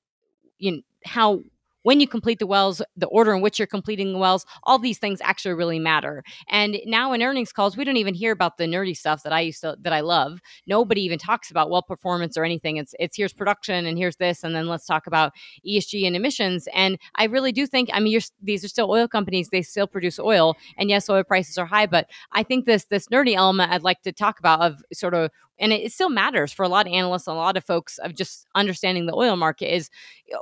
[0.58, 1.42] you know how
[1.86, 4.98] when you complete the wells, the order in which you're completing the wells, all these
[4.98, 6.24] things actually really matter.
[6.48, 9.42] And now in earnings calls, we don't even hear about the nerdy stuff that I
[9.42, 10.40] used to that I love.
[10.66, 12.76] Nobody even talks about well performance or anything.
[12.76, 15.32] It's it's here's production and here's this, and then let's talk about
[15.64, 16.66] ESG and emissions.
[16.74, 20.18] And I really do think, I mean, these are still oil companies; they still produce
[20.18, 21.86] oil, and yes, oil prices are high.
[21.86, 25.30] But I think this this nerdy element I'd like to talk about of sort of
[25.58, 28.14] and it, still matters for a lot of analysts, and a lot of folks of
[28.14, 29.90] just understanding the oil market is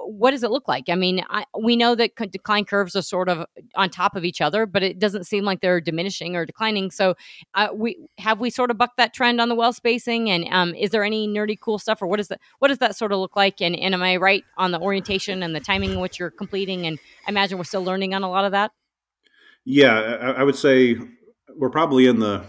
[0.04, 0.88] what does it look like?
[0.88, 4.40] I mean, I, we know that decline curves are sort of on top of each
[4.40, 6.90] other, but it doesn't seem like they're diminishing or declining.
[6.90, 7.14] So,
[7.54, 10.74] uh, we have we sort of bucked that trend on the well spacing, and um,
[10.74, 12.40] is there any nerdy cool stuff, or what is that?
[12.58, 13.60] What does that sort of look like?
[13.60, 16.86] And, and am I right on the orientation and the timing in which you're completing?
[16.86, 18.72] And I imagine we're still learning on a lot of that.
[19.64, 20.96] Yeah, I, I would say
[21.56, 22.44] we're probably in the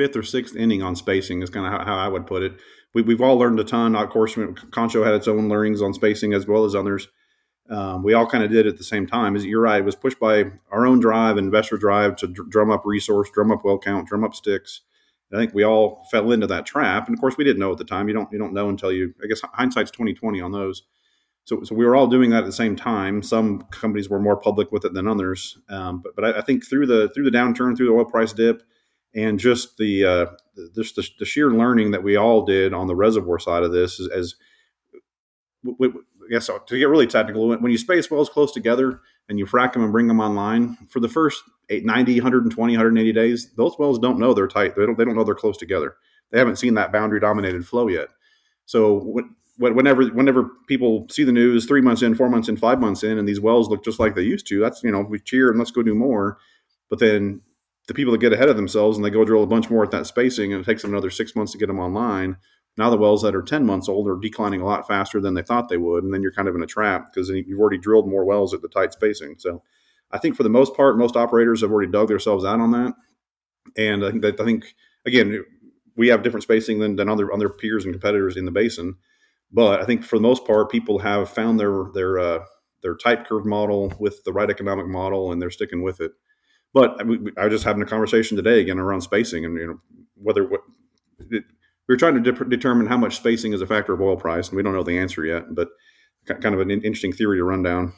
[0.00, 2.54] fifth or sixth inning on spacing is kind of how, how I would put it.
[2.94, 3.94] We, have all learned a ton.
[3.94, 4.36] Of course,
[4.70, 7.06] Concho had its own learnings on spacing as well as others.
[7.68, 9.36] Um, we all kind of did at the same time.
[9.36, 9.80] Is you're right.
[9.80, 13.52] It was pushed by our own drive, investor drive to dr- drum up resource, drum
[13.52, 14.80] up well count, drum up sticks.
[15.32, 17.78] I think we all fell into that trap, and of course, we didn't know at
[17.78, 18.08] the time.
[18.08, 19.14] You don't you don't know until you.
[19.22, 20.82] I guess hindsight's twenty twenty on those.
[21.44, 23.22] So, so we were all doing that at the same time.
[23.22, 26.66] Some companies were more public with it than others, um, but but I, I, think
[26.66, 28.64] through the through the downturn, through the oil price dip,
[29.14, 30.26] and just the uh,
[30.74, 33.98] just the, the, sheer learning that we all did on the reservoir side of this,
[34.00, 34.34] as, as
[35.62, 35.90] we,
[36.30, 39.82] guess to get really technical, when, you space wells close together and you frack them
[39.82, 44.18] and bring them online for the first eight, 90, 120, 180 days, those wells don't
[44.18, 44.76] know they're tight.
[44.76, 45.96] They don't, they don't know they're close together.
[46.30, 48.08] They haven't seen that boundary dominated flow yet.
[48.66, 49.24] So
[49.58, 53.18] whenever whenever people see the news three months in, four months in, five months in,
[53.18, 55.58] and these wells look just like they used to, that's you know we cheer and
[55.58, 56.38] let's go do more.
[56.88, 57.42] But then
[57.90, 59.90] the people that get ahead of themselves and they go drill a bunch more at
[59.90, 62.36] that spacing and it takes them another six months to get them online.
[62.76, 65.42] Now the wells that are 10 months old are declining a lot faster than they
[65.42, 66.04] thought they would.
[66.04, 68.62] And then you're kind of in a trap because you've already drilled more wells at
[68.62, 69.34] the tight spacing.
[69.38, 69.64] So
[70.12, 72.94] I think for the most part, most operators have already dug themselves out on that.
[73.76, 74.72] And I think I think,
[75.04, 75.44] again,
[75.96, 78.94] we have different spacing than, than other, other peers and competitors in the basin.
[79.50, 82.44] But I think for the most part, people have found their, their, uh,
[82.84, 86.12] their type curve model with the right economic model and they're sticking with it.
[86.72, 87.04] But I,
[87.40, 89.78] I was just having a conversation today again around spacing and you know
[90.14, 90.60] whether what
[91.30, 91.44] it,
[91.88, 94.48] we are trying to de- determine how much spacing is a factor of oil price,
[94.48, 95.54] and we don't know the answer yet.
[95.54, 95.68] But
[96.26, 97.92] kind of an interesting theory to run down.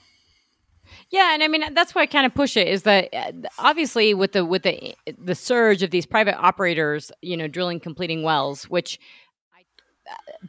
[1.11, 4.15] Yeah, and I mean that's why I kind of push it is that uh, obviously
[4.15, 8.65] with the with the the surge of these private operators, you know, drilling completing wells,
[8.65, 8.99] which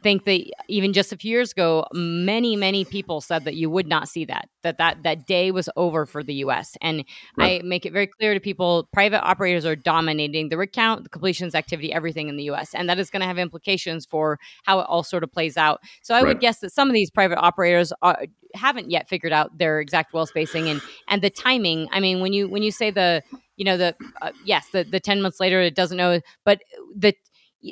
[0.02, 3.86] think that even just a few years ago, many, many people said that you would
[3.86, 6.76] not see that, that that, that day was over for the U.S.
[6.80, 7.04] And
[7.36, 7.60] right.
[7.62, 11.08] I make it very clear to people, private operators are dominating the rig count, the
[11.08, 12.74] completions activity, everything in the U.S.
[12.74, 15.80] And that is going to have implications for how it all sort of plays out.
[16.02, 16.28] So I right.
[16.28, 20.12] would guess that some of these private operators are, haven't yet figured out their exact
[20.12, 21.88] well spacing and and the timing.
[21.92, 23.22] I mean, when you when you say the
[23.56, 26.60] you know the uh, yes the the 10 months later it doesn't know but
[26.96, 27.14] the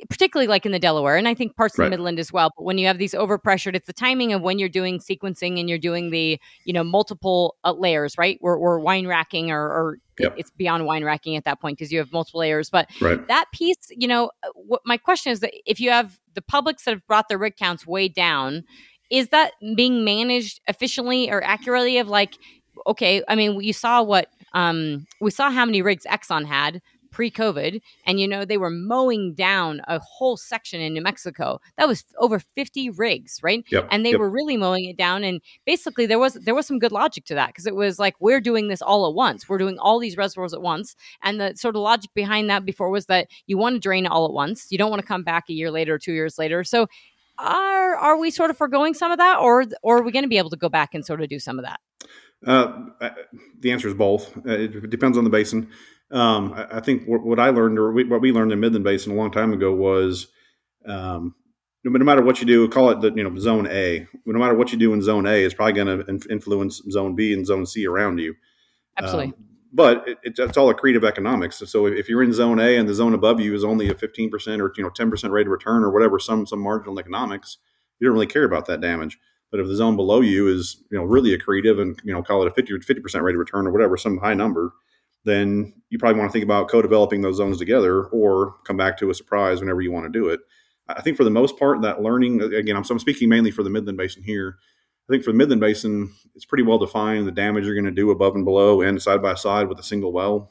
[0.08, 1.86] particularly like in the Delaware, and I think parts right.
[1.86, 2.50] of the Midland as well.
[2.56, 5.68] But when you have these overpressured, it's the timing of when you're doing sequencing and
[5.68, 8.38] you're doing the you know multiple uh, layers, right?
[8.40, 10.34] Or, or wine racking, or, or yep.
[10.36, 12.70] it's beyond wine racking at that point because you have multiple layers.
[12.70, 13.26] But right.
[13.28, 16.84] that piece, you know, uh, what my question is that if you have the publics
[16.84, 18.64] that have brought their rig counts way down,
[19.10, 21.98] is that being managed efficiently or accurately?
[21.98, 22.34] Of like,
[22.86, 26.80] okay, I mean, you saw what um, we saw how many rigs Exxon had
[27.12, 31.60] pre-COVID, and you know they were mowing down a whole section in New Mexico.
[31.76, 33.64] That was over 50 rigs, right?
[33.70, 34.20] Yep, and they yep.
[34.20, 35.22] were really mowing it down.
[35.22, 38.14] And basically, there was there was some good logic to that because it was like
[38.18, 39.48] we're doing this all at once.
[39.48, 42.90] We're doing all these reservoirs at once, and the sort of logic behind that before
[42.90, 44.66] was that you want to drain all at once.
[44.70, 46.64] You don't want to come back a year later or two years later.
[46.64, 46.88] So
[47.38, 50.28] are are we sort of foregoing some of that, or or are we going to
[50.28, 51.80] be able to go back and sort of do some of that?
[52.46, 52.86] Uh,
[53.60, 54.36] the answer is both.
[54.36, 55.70] Uh, it depends on the basin.
[56.10, 58.84] Um, I, I, think what, what, I learned, or we, what we learned in Midland
[58.84, 60.26] Basin a long time ago, was
[60.86, 61.34] um,
[61.84, 64.06] no, matter what you do, call it the you know Zone A.
[64.26, 67.32] No matter what you do in Zone A, it's probably going to influence Zone B
[67.32, 68.34] and Zone C around you.
[68.98, 69.28] Absolutely.
[69.28, 69.34] Um,
[69.72, 71.62] but it, it, it's all accretive economics.
[71.66, 74.60] So if you're in Zone A and the zone above you is only a 15%
[74.60, 77.58] or you know 10% rate of return or whatever, some some marginal economics,
[77.98, 79.18] you don't really care about that damage.
[79.52, 82.42] But if the zone below you is you know really accretive and you know call
[82.42, 84.72] it a 50 50% rate of return or whatever, some high number,
[85.24, 89.10] then you probably want to think about co-developing those zones together or come back to
[89.10, 90.40] a surprise whenever you want to do it.
[90.88, 93.62] I think for the most part, that learning again, I'm, so I'm speaking mainly for
[93.62, 94.56] the Midland Basin here.
[95.08, 97.90] I think for the Midland Basin, it's pretty well defined the damage you're going to
[97.90, 100.50] do above and below and side by side with a single well.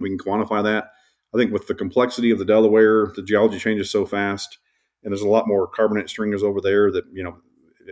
[0.00, 0.90] We can quantify that.
[1.34, 4.58] I think with the complexity of the Delaware, the geology changes so fast,
[5.02, 7.38] and there's a lot more carbonate stringers over there that you know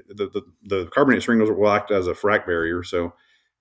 [0.08, 2.82] the, the, the carbonate string will act as a frac barrier.
[2.82, 3.12] So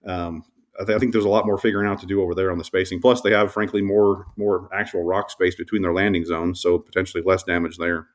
[0.06, 0.44] um,
[0.80, 2.58] I, th- I, think there's a lot more figuring out to do over there on
[2.58, 3.02] the spacing.
[3.02, 7.24] Plus, they have frankly more more actual rock space between their landing zones, so potentially
[7.24, 8.08] less damage there.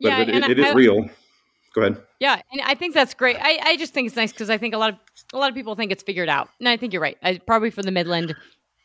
[0.00, 1.08] But, yeah, but it, it is real.
[1.74, 2.02] Go ahead.
[2.18, 3.36] Yeah, and I think that's great.
[3.40, 4.98] I, I just think it's nice because I think a lot of
[5.32, 7.18] a lot of people think it's figured out, and I think you're right.
[7.22, 8.34] I, probably for the Midland,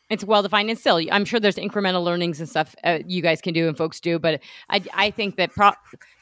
[0.10, 3.41] it's well defined and still i'm sure there's incremental learnings and stuff uh, you guys
[3.41, 5.74] can do and folks do but i, I think that pro-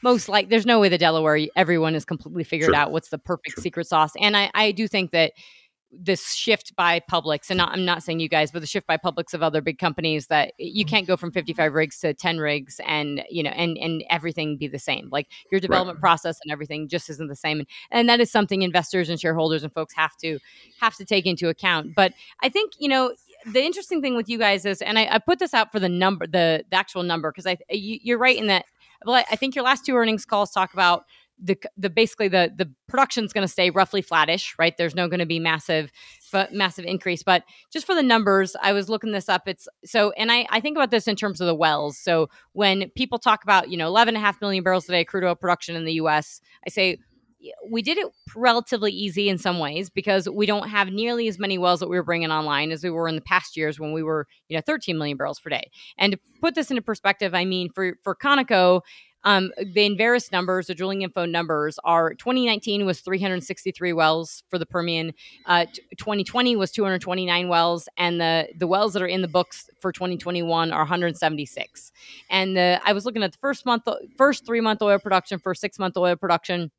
[0.02, 2.76] most like there's no way the delaware everyone has completely figured sure.
[2.76, 3.62] out what's the perfect sure.
[3.62, 5.32] secret sauce and I, I do think that
[6.00, 8.96] this shift by publics, and not, I'm not saying you guys, but the shift by
[8.96, 12.80] publics of other big companies that you can't go from 55 rigs to 10 rigs
[12.86, 15.08] and you know and and everything be the same.
[15.10, 16.00] Like your development right.
[16.00, 19.62] process and everything just isn't the same, and, and that is something investors and shareholders
[19.62, 20.38] and folks have to
[20.80, 21.94] have to take into account.
[21.94, 23.14] But I think you know
[23.46, 25.88] the interesting thing with you guys is, and I, I put this out for the
[25.88, 28.64] number, the, the actual number, because I you, you're right in that.
[29.04, 31.04] Well, I think your last two earnings calls talk about
[31.38, 34.76] the the basically the the production's going to stay roughly flattish, right?
[34.76, 35.90] There's no going to be massive
[36.32, 39.46] but massive increase, but just for the numbers, I was looking this up.
[39.46, 41.98] It's so, and I I think about this in terms of the wells.
[41.98, 45.04] So when people talk about you know 11 and a half million barrels a day
[45.04, 46.98] crude oil production in the U.S., I say
[47.68, 51.58] we did it relatively easy in some ways because we don't have nearly as many
[51.58, 54.02] wells that we were bringing online as we were in the past years when we
[54.02, 55.70] were, you know, 13 million barrels per day.
[55.98, 58.82] And to put this into perspective, I mean, for for Conoco,
[59.24, 65.12] um, the Enverus numbers, the Drillinginfo numbers are 2019 was 363 wells for the Permian.
[65.46, 69.70] Uh, t- 2020 was 229 wells, and the the wells that are in the books
[69.80, 71.92] for 2021 are 176.
[72.30, 73.84] And the I was looking at the first month,
[74.16, 76.70] first three month oil production, first six month oil production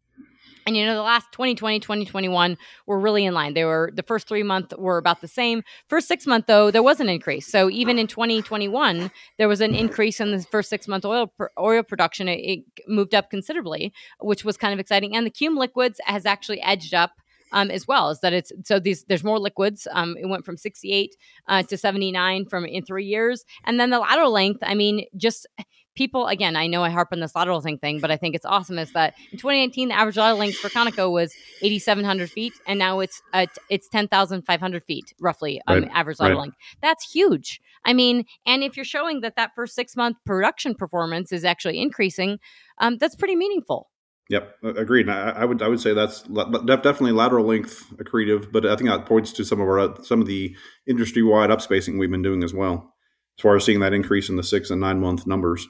[0.66, 3.54] and you know, the last 2020, 2021 were really in line.
[3.54, 5.64] They were the first three months were about the same.
[5.88, 7.48] First six month though, there was an increase.
[7.48, 11.84] So even in 2021, there was an increase in the first six month oil oil
[11.84, 12.28] production.
[12.28, 15.16] It, it moved up considerably, which was kind of exciting.
[15.16, 17.12] And the cum liquids has actually edged up
[17.52, 19.88] um, as well is that it's so these there's more liquids.
[19.92, 21.16] Um, it went from 68
[21.48, 24.60] uh, to 79 from in three years, and then the lateral length.
[24.64, 25.48] I mean, just
[25.96, 28.46] people again i know i harp on this lateral thing thing but i think it's
[28.46, 32.78] awesome is that in 2018 the average lateral length for conoco was 8700 feet and
[32.80, 35.92] now it's uh, it's 10500 feet roughly um, right.
[35.94, 36.44] average lateral right.
[36.44, 40.76] length that's huge i mean and if you're showing that that first six month production
[40.76, 42.40] performance is actually increasing
[42.80, 43.90] um, that's pretty meaningful
[44.30, 45.08] Yep, agreed.
[45.08, 49.06] I, I, would I would say that's definitely lateral length accretive, but I think that
[49.06, 50.56] points to some of our some of the
[50.88, 52.92] industry wide upspacing we've been doing as well,
[53.38, 55.68] as far as seeing that increase in the six and nine month numbers.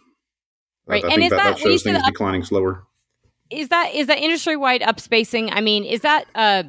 [0.87, 1.03] Right.
[1.03, 2.83] I, I and think that, that, that shows things up, declining slower.
[3.49, 5.49] Is that is that industry wide upspacing?
[5.51, 6.63] I mean, is that uh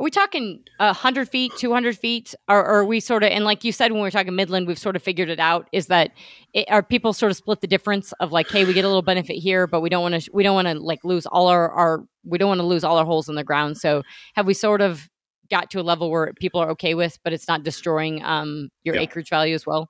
[0.00, 3.30] are we talking hundred feet, two hundred feet, or, or, are we sort of?
[3.30, 5.68] And like you said, when we were talking Midland, we've sort of figured it out.
[5.70, 6.10] Is that
[6.52, 9.02] it, are people sort of split the difference of like, hey, we get a little
[9.02, 11.70] benefit here, but we don't want to, we don't want to like lose all our,
[11.70, 13.76] our, we don't want to lose all our holes in the ground.
[13.76, 14.02] So
[14.34, 15.08] have we sort of
[15.52, 18.96] got to a level where people are okay with, but it's not destroying um, your
[18.96, 19.02] yeah.
[19.02, 19.88] acreage value as well?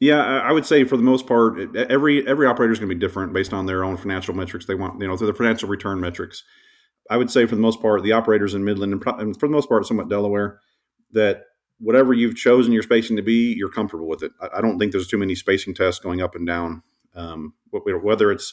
[0.00, 3.00] Yeah, I would say for the most part, every every operator is going to be
[3.00, 4.66] different based on their own financial metrics.
[4.66, 6.42] They want, you know, through the financial return metrics.
[7.10, 9.68] I would say for the most part, the operators in Midland and for the most
[9.68, 10.60] part, somewhat Delaware,
[11.12, 11.44] that
[11.78, 14.32] whatever you've chosen your spacing to be, you're comfortable with it.
[14.40, 16.82] I, I don't think there's too many spacing tests going up and down.
[17.14, 18.52] Um, whether it's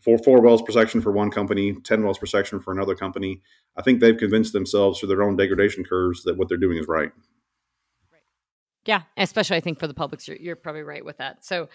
[0.00, 3.42] four four wells per section for one company, ten wells per section for another company,
[3.76, 6.88] I think they've convinced themselves through their own degradation curves that what they're doing is
[6.88, 7.12] right.
[8.86, 11.44] Yeah, especially I think for the publics, you're, you're probably right with that.
[11.44, 11.68] So,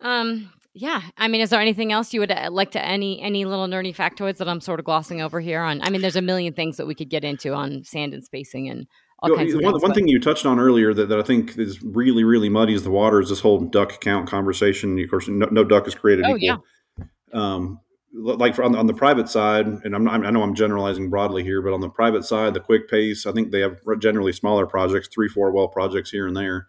[0.00, 3.44] um, yeah, I mean, is there anything else you would uh, like to any any
[3.44, 5.82] little nerdy factoids that I'm sort of glossing over here on?
[5.82, 8.68] I mean, there's a million things that we could get into on sand and spacing
[8.68, 8.86] and
[9.20, 11.18] all you know, kinds of one, things, one thing you touched on earlier that, that
[11.18, 14.98] I think is really really muddies the water is this whole DUC count conversation.
[14.98, 16.64] Of course, no, no DUC is created oh, equal.
[16.98, 17.04] Yeah.
[17.32, 17.80] Um,
[18.14, 21.72] like on, on the private side, and I'm, I know I'm generalizing broadly here, but
[21.72, 25.28] on the private side, the quick pace, I think they have generally smaller projects, three,
[25.28, 26.68] four well projects here and there.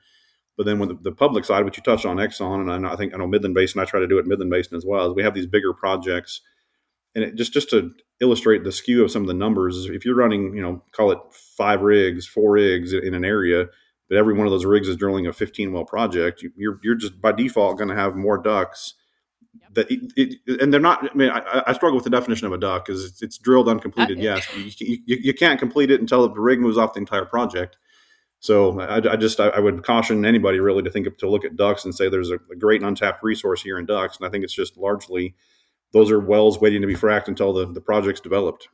[0.58, 2.95] But then with the, the public side, which you touched on Exxon, and I, I
[2.95, 5.15] think I know Midland Basin, I try to do it Midland Basin as well, is
[5.15, 6.41] we have these bigger projects.
[7.13, 10.15] And it, just just to illustrate the skew of some of the numbers, if you're
[10.15, 11.19] running, you know, call it
[11.58, 13.67] five rigs, four rigs in an area,
[14.10, 17.21] but every one of those rigs is drilling a 15 well project, you're you're just
[17.21, 18.93] by default going to have more DUCs
[19.73, 21.09] that it, it, and they're not.
[21.11, 23.67] I mean, I, I, struggle with the definition of a DUC because it's, it's, drilled
[23.67, 24.17] uncompleted.
[24.17, 27.25] Uh, yes, you, you, you, can't complete it until the rig moves off the entire
[27.25, 27.77] project.
[28.39, 31.45] So I, I just I, I, would caution anybody really to think of, to look
[31.45, 34.29] at DUCs and say there's a, a, great untapped resource here in DUCs, and I
[34.29, 35.35] think it's just largely
[35.93, 38.69] those are wells waiting to be fracked until the the project's developed.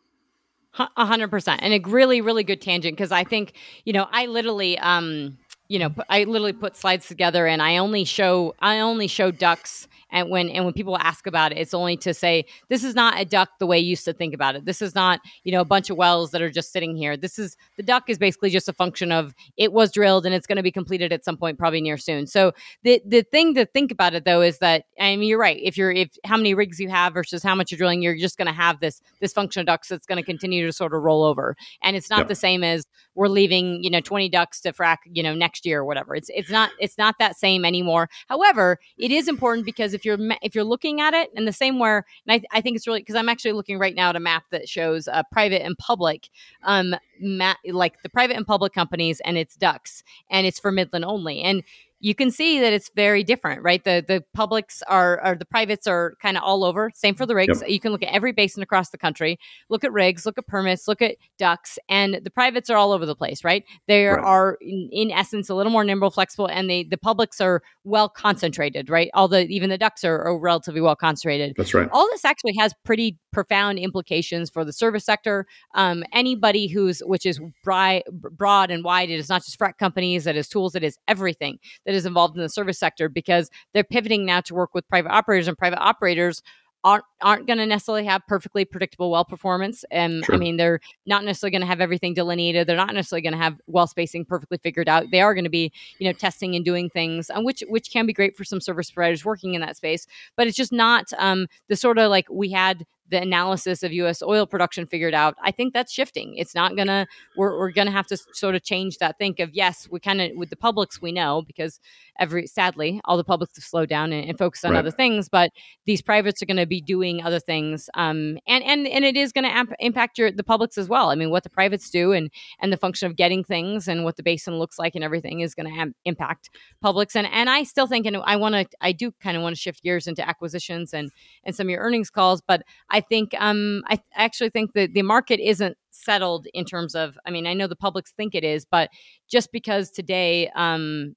[0.77, 3.53] A hundred percent, and a really really good tangent because I think
[3.85, 8.03] you know I literally um you know I literally put slides together and I only
[8.03, 11.97] show I only show DUCs and when and when people ask about it, it's only
[11.97, 14.65] to say this is not a DUC the way you used to think about it.
[14.65, 17.17] This is not you know a bunch of wells that are just sitting here.
[17.17, 20.47] This is the DUC is basically just a function of it was drilled and it's
[20.47, 22.27] going to be completed at some point, probably near soon.
[22.27, 22.53] So
[22.83, 25.59] the the thing to think about it though is that I mean you're right.
[25.61, 28.37] If you're if how many rigs you have versus how much you're drilling, you're just
[28.37, 31.03] going to have this this function of DUCs that's going to continue to sort of
[31.03, 32.27] roll over, and it's not yep.
[32.27, 32.85] the same as
[33.15, 36.15] we're leaving you know 20 DUCs to frack you know next year or whatever.
[36.15, 38.09] It's it's not it's not that same anymore.
[38.27, 41.79] However, it is important because if you're if you're looking at it in the same
[41.79, 44.19] where, and I, I think it's really because I'm actually looking right now at a
[44.19, 46.29] map that shows uh, private and public,
[46.63, 51.05] um, ma- like the private and public companies, and it's DUCs, and it's for Midland
[51.05, 51.63] only, and
[52.01, 53.83] you can see that it's very different, right?
[53.83, 56.91] The the publics are or the privates are kind of all over.
[56.93, 57.61] Same for the rigs.
[57.61, 57.69] Yep.
[57.69, 59.39] You can look at every basin across the country,
[59.69, 63.05] look at rigs, look at permits, look at DUCs, and the privates are all over
[63.05, 63.63] the place, right?
[63.87, 64.19] They right.
[64.19, 68.09] are in, in, essence a little more nimble, flexible, and they the publics are well
[68.09, 69.11] concentrated, right?
[69.13, 71.53] All the even the DUCs are, are relatively well concentrated.
[71.55, 71.87] That's right.
[71.91, 75.45] All this actually has pretty profound implications for the service sector.
[75.75, 79.09] Um, anybody who's which is broad, broad and wide.
[79.09, 80.27] It is not just frac companies.
[80.27, 80.75] It is tools.
[80.75, 84.53] It is everything that is involved in the service sector because they're pivoting now to
[84.53, 86.41] work with private operators, and private operators
[86.83, 89.85] aren't aren't going to necessarily have perfectly predictable well performance.
[89.91, 90.35] And sure.
[90.35, 92.67] I mean, they're not necessarily going to have everything delineated.
[92.67, 95.05] They're not necessarily going to have well spacing perfectly figured out.
[95.11, 98.05] They are going to be, you know, testing and doing things, um, which which can
[98.05, 100.07] be great for some service providers working in that space.
[100.35, 104.23] But it's just not um, the sort of like we had the analysis of U.S.
[104.23, 106.35] oil production figured out, I think that's shifting.
[106.35, 107.07] It's not gonna.
[107.37, 109.17] We're, we're gonna have to sort of change that.
[109.17, 111.79] Think of yes, we kind of with the publics we know because
[112.17, 114.79] every sadly all the publics have slowed down and, and focused on right.
[114.79, 115.51] other things, but
[115.85, 119.31] these privates are going to be doing other things, um, and and and it is
[119.31, 121.09] going to amp- impact your the publics as well.
[121.09, 124.15] I mean, what the privates do and and the function of getting things and what
[124.15, 126.49] the basin looks like and everything is going to am- impact
[126.81, 127.15] publics.
[127.15, 129.61] And and I still think, and I want to, I do kind of want to
[129.61, 131.11] shift gears into acquisitions and
[131.43, 134.93] and some of your earnings calls, but I I think um, I actually think that
[134.93, 137.17] the market isn't settled in terms of.
[137.25, 138.91] I mean, I know the publics think it is, but
[139.27, 141.15] just because today um,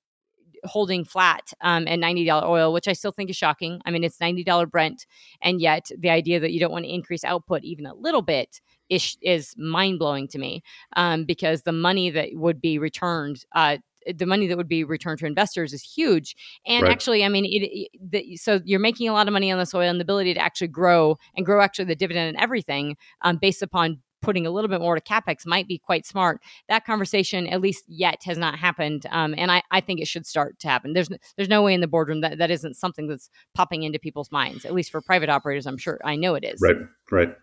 [0.65, 3.83] holding flat um, at $90 oil, which I still think is shocking.
[3.85, 5.05] I mean, it's $90 Brent.
[5.43, 8.63] And yet the idea that you don't want to increase output even a little bit
[8.89, 10.63] is, is mind blowing to me
[10.97, 13.77] um, because the money that would be returned uh,
[14.13, 16.37] the money that would be returned to investors is huge.
[16.67, 16.93] And right.
[16.93, 19.67] actually, I mean, it, it, the, so you're making a lot of money on the
[19.67, 23.39] soil and the ability to actually grow and grow actually the dividend and everything um,
[23.39, 26.41] based upon putting a little bit more to capex might be quite smart.
[26.69, 30.27] That conversation, at least yet, has not happened, um, and I, I think it should
[30.27, 30.95] start to happen.
[30.95, 34.33] There's there's no way in the boardroom that that isn't something that's popping into people's
[34.33, 34.65] minds.
[34.65, 36.61] At least for private operators, I'm sure I know it is.
[36.61, 36.77] Right,
[37.13, 37.35] right.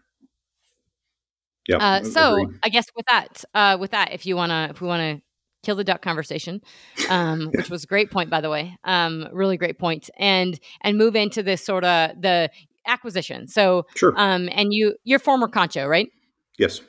[1.67, 1.77] Yeah.
[1.77, 5.21] Uh, so I guess with that, uh, with that, if you wanna, if we wanna
[5.63, 6.61] kill the DUC conversation,
[7.09, 8.77] um, which was a great point, by the way.
[8.83, 10.09] Um, really great point.
[10.17, 12.49] And and move into this sort of the
[12.85, 13.47] acquisition.
[13.47, 14.13] So, sure.
[14.15, 16.09] Um, and you you're former Concho, right?
[16.57, 16.81] Yes.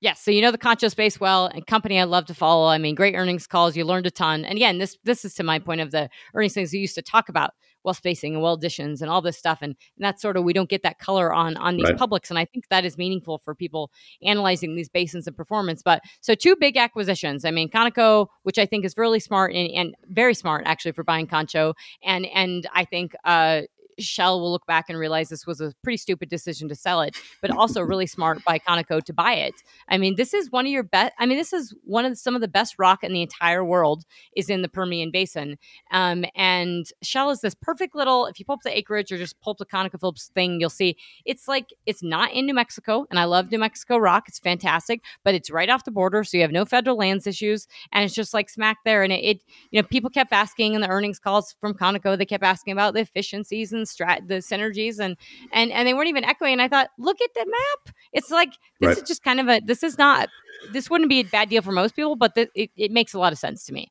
[0.00, 2.68] Yes, so you know the Concho space well, and company I love to follow.
[2.68, 3.74] I mean, great earnings calls.
[3.74, 6.52] You learned a ton, and again, this this is to my point of the earnings
[6.52, 7.52] things you used to talk about
[7.84, 10.52] well spacing and well additions and all this stuff, and, and that's sort of we
[10.52, 11.96] don't get that color on on these right.
[11.96, 13.90] publics, and I think that is meaningful for people
[14.22, 15.82] analyzing these basins and performance.
[15.82, 17.44] But so two big acquisitions.
[17.44, 21.04] I mean, Conoco, which I think is really smart and, and very smart actually for
[21.04, 23.62] buying Concho, and and I think uh,
[23.98, 27.16] Shell will look back and realize this was a pretty stupid decision to sell it,
[27.40, 29.54] but also really smart by Conoco to buy it.
[29.88, 31.14] I mean, this is one of your best.
[31.18, 33.64] I mean, this is one of the, some of the best rock in the entire
[33.64, 34.04] world
[34.36, 35.58] is in the Permian Basin.
[35.90, 38.26] Um, and Shell is this perfect little.
[38.26, 40.96] If you pull up the acreage or just pull up the ConocoPhillips thing, you'll see
[41.24, 44.24] it's like it's not in New Mexico, and I love New Mexico rock.
[44.28, 47.66] It's fantastic, but it's right off the border, so you have no federal lands issues,
[47.92, 49.02] and it's just like smack there.
[49.02, 52.26] And it, it you know, people kept asking in the earnings calls from Conoco, they
[52.26, 55.16] kept asking about the efficiencies and and strat the synergies and
[55.52, 56.54] and and they weren't even echoing.
[56.54, 57.94] And I thought, look at the map.
[58.12, 58.96] It's like this right.
[58.98, 60.28] is just kind of a this is not
[60.72, 63.18] this wouldn't be a bad deal for most people, but th- it, it makes a
[63.18, 63.90] lot of sense to me.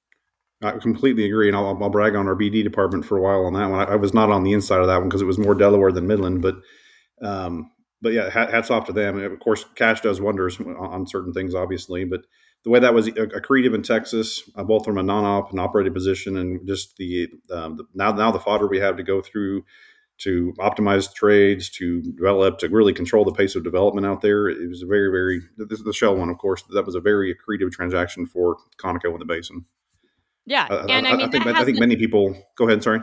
[0.61, 3.53] I completely agree, and I'll, I'll, brag on our BD department for a while on
[3.53, 3.81] that one.
[3.81, 5.91] I, I was not on the inside of that one because it was more Delaware
[5.91, 6.55] than Midland, but
[7.21, 7.69] um,
[8.01, 9.17] but yeah, hats off to them.
[9.17, 12.21] And of course, cash does wonders on certain things, obviously, but
[12.63, 16.37] the way that was accretive in Texas, uh, both from a non-op and operating position,
[16.37, 19.63] and just the, um, the, now now the fodder we have to go through
[20.19, 24.47] to optimize trades, to develop, to really control the pace of development out there.
[24.47, 26.63] It was a very, very this is the Shell one, of course.
[26.69, 29.65] That was a very accretive transaction for Conoco in the basin.
[30.45, 32.35] Yeah, uh, and I, I, mean, I think I think many people.
[32.57, 32.83] Go ahead.
[32.83, 32.99] Sorry.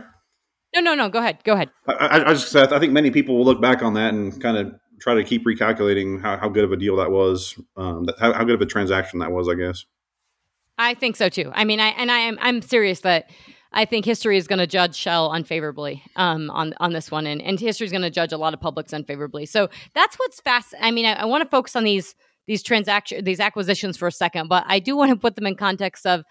[0.75, 1.09] No, no, no.
[1.09, 1.43] Go ahead.
[1.45, 1.71] Go ahead.
[1.87, 4.57] I, I, just said I think many people will look back on that and kind
[4.57, 8.19] of try to keep recalculating how, how good of a deal that was, um, that,
[8.19, 9.49] how, how good of a transaction that was.
[9.49, 9.85] I guess.
[10.79, 11.51] I think so too.
[11.55, 13.31] I mean, I and I am I'm serious that
[13.73, 17.43] I think history is going to judge Shell unfavorably um, on on this one, and
[17.43, 19.47] and history is going to judge a lot of publics unfavorably.
[19.47, 20.75] So that's what's fast.
[20.81, 22.15] I mean, I, I want to focus on these
[22.47, 25.55] these transaction these acquisitions for a second, but I do want to put them in
[25.55, 26.25] context of.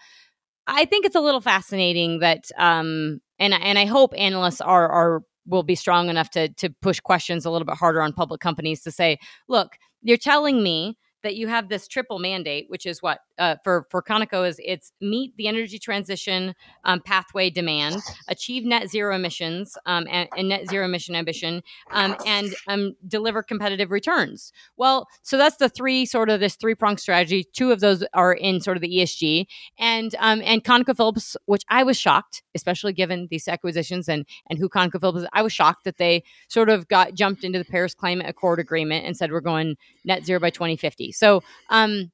[0.66, 5.22] I think it's a little fascinating that, um, and and I hope analysts are are
[5.46, 8.82] will be strong enough to to push questions a little bit harder on public companies
[8.82, 9.18] to say,
[9.48, 13.86] look, you're telling me that you have this triple mandate, which is what uh, for
[13.90, 16.54] for Conoco is it's meet the energy transition
[16.84, 22.16] um, pathway demand, achieve net zero emissions um, and, and, net zero emission ambition, um,
[22.26, 24.52] and um, deliver competitive returns.
[24.76, 27.44] Well, so that's the three sort of this three prong strategy.
[27.44, 29.46] Two of those are in sort of the ESG,
[29.78, 34.68] and um, and ConocoPhillips, which I was shocked, especially given these acquisitions and and who
[34.68, 35.26] ConocoPhillips is.
[35.32, 39.06] I was shocked that they sort of got jumped into the Paris Climate Accord agreement
[39.06, 41.09] and said we're going net zero by 2050.
[41.12, 42.10] So um,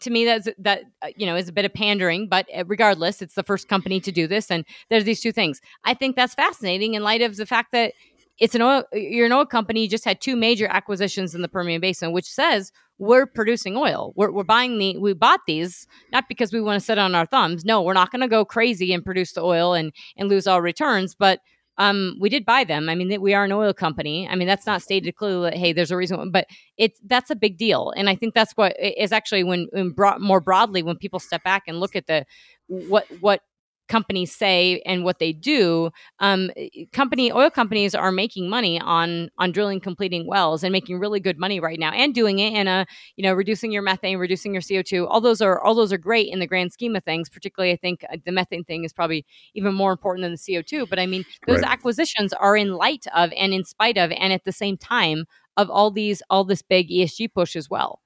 [0.00, 3.22] to me that's that uh, you know is a bit of pandering but uh, regardless
[3.22, 5.60] it's the first company to do this and there's these two things.
[5.84, 7.92] I think that's fascinating in light of the fact that
[8.38, 11.48] it's an oil you're an oil company you just had two major acquisitions in the
[11.48, 14.12] permian basin which says we're producing oil.
[14.14, 17.26] We're, we're buying the we bought these not because we want to sit on our
[17.26, 17.64] thumbs.
[17.64, 20.60] No we're not going to go crazy and produce the oil and and lose all
[20.60, 21.40] returns but
[21.78, 22.88] um, we did buy them.
[22.88, 24.28] I mean, we are an oil company.
[24.28, 25.50] I mean, that's not stated clearly.
[25.50, 26.46] That, hey, there's a reason, but
[26.76, 30.20] it's that's a big deal, and I think that's what is actually when, when brought
[30.20, 32.24] more broadly when people step back and look at the
[32.66, 33.40] what what
[33.88, 36.50] companies say and what they do um,
[36.92, 41.38] company oil companies are making money on on drilling completing wells and making really good
[41.38, 44.62] money right now and doing it in a you know reducing your methane reducing your
[44.62, 47.72] co2 all those are all those are great in the grand scheme of things particularly
[47.72, 49.24] i think uh, the methane thing is probably
[49.54, 51.70] even more important than the co2 but i mean those right.
[51.70, 55.24] acquisitions are in light of and in spite of and at the same time
[55.56, 58.00] of all these all this big esg push as well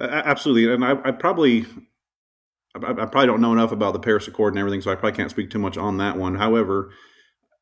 [0.00, 1.66] absolutely and I, I probably
[2.74, 5.16] I, I, probably don't know enough about the Paris Accord and everything, so I probably
[5.16, 6.36] can't speak too much on that one.
[6.36, 6.92] However,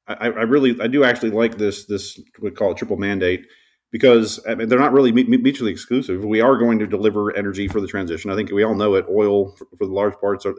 [0.06, 3.46] I, I really I do actually like this this we call it triple mandate
[3.90, 6.24] because I mean, they're not really mutually exclusive.
[6.24, 8.30] We are going to deliver energy for the transition.
[8.30, 9.06] I think we all know it.
[9.10, 10.54] Oil for, for the large parts are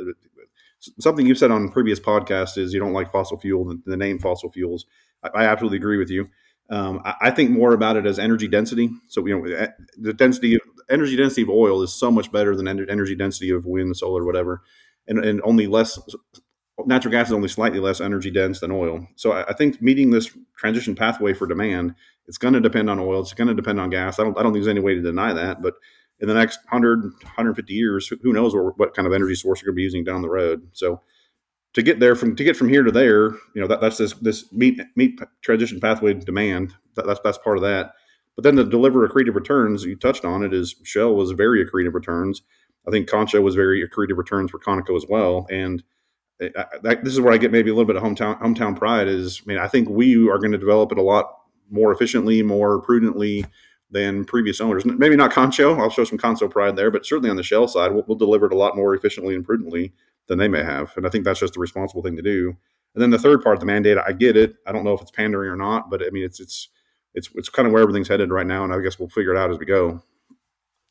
[1.00, 3.66] something you've said on previous podcasts is you don't like fossil fuel.
[3.66, 4.86] The, the name fossil fuels.
[5.24, 6.30] I, I, absolutely agree with you.
[6.70, 8.90] Um, I, I, think more about it as energy density.
[9.10, 10.58] So you know, the density
[10.90, 14.62] energy density of oil is so much better than energy density of wind, solar, whatever,
[15.08, 16.00] and, and only less.
[16.86, 19.06] Natural gas is only slightly less energy dense than oil.
[19.18, 21.94] So I, I think meeting this transition pathway for demand,
[22.26, 23.20] it's going to depend on oil.
[23.20, 24.20] It's going to depend on gas.
[24.20, 24.38] I don't.
[24.38, 25.62] I don't think there's any way to deny that.
[25.62, 25.74] But
[26.20, 29.68] in the next 100, 150 years, who knows what, what kind of energy source you're
[29.68, 30.68] going to be using down the road.
[30.74, 31.02] So
[31.74, 34.14] to get there from to get from here to there, you know that, that's this
[34.14, 36.74] this meet meet transition pathway demand.
[36.96, 37.94] That, that's that's part of that.
[38.40, 41.94] But then to deliver accretive returns, you touched on it, is Shell was very accretive
[41.94, 42.42] returns.
[42.88, 45.46] I think Concho was very accretive returns for Conoco as well.
[45.52, 45.84] And
[46.40, 48.78] eh, I, I, this is where I get maybe a little bit of hometown hometown
[48.78, 49.10] pride.
[49.10, 51.36] Is I mean, I think we are going to develop it a lot
[51.70, 53.46] more efficiently, more prudently
[53.92, 54.86] than previous owners.
[54.86, 55.78] Maybe not Concho.
[55.78, 58.46] I'll show some Concho pride there, but certainly on the Shell side, we'll, we'll deliver
[58.46, 59.92] it a lot more efficiently and prudently
[60.28, 60.94] than they may have.
[60.96, 62.56] And I think that's just the responsible thing to do.
[62.96, 64.56] And then the third part, the mandate, I get it.
[64.66, 66.70] I don't know if it's pandering or not, but I mean, it's it's
[67.14, 69.38] it's it's kind of where everything's headed right now, and I guess we'll figure it
[69.38, 70.02] out as we go.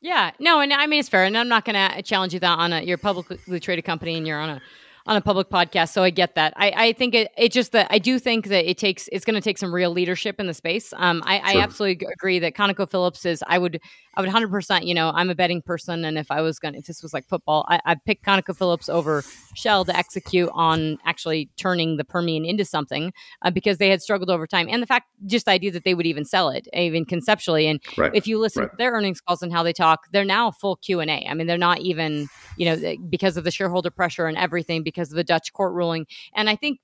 [0.01, 2.59] Yeah, no, and I mean it's fair, and I'm not going to challenge you that
[2.59, 4.61] on a you're a publicly traded company and you're on a
[5.05, 6.53] on a public podcast, so I get that.
[6.55, 9.35] I, I think it it just that I do think that it takes it's going
[9.35, 10.93] to take some real leadership in the space.
[10.95, 11.59] Um, I, sure.
[11.59, 13.43] I absolutely agree that ConocoPhillips is.
[13.47, 13.81] I would
[14.19, 16.03] I would 100%, you know, I'm a betting person.
[16.03, 18.89] And if I was going to, if this was like football, I, I'd pick ConocoPhillips
[18.89, 19.23] over
[19.55, 23.13] Shell to execute on actually turning the Permian into something
[23.43, 24.67] uh, because they had struggled over time.
[24.69, 27.65] And the fact, just the idea that they would even sell it, even conceptually.
[27.67, 28.11] And right.
[28.13, 28.71] if you listen right.
[28.71, 31.05] to their earnings calls and how they talk, they're now full Q&A.
[31.05, 35.11] I mean, they're not even, you know, because of the shareholder pressure and everything, because
[35.11, 36.07] of the Dutch court ruling.
[36.35, 36.81] And I think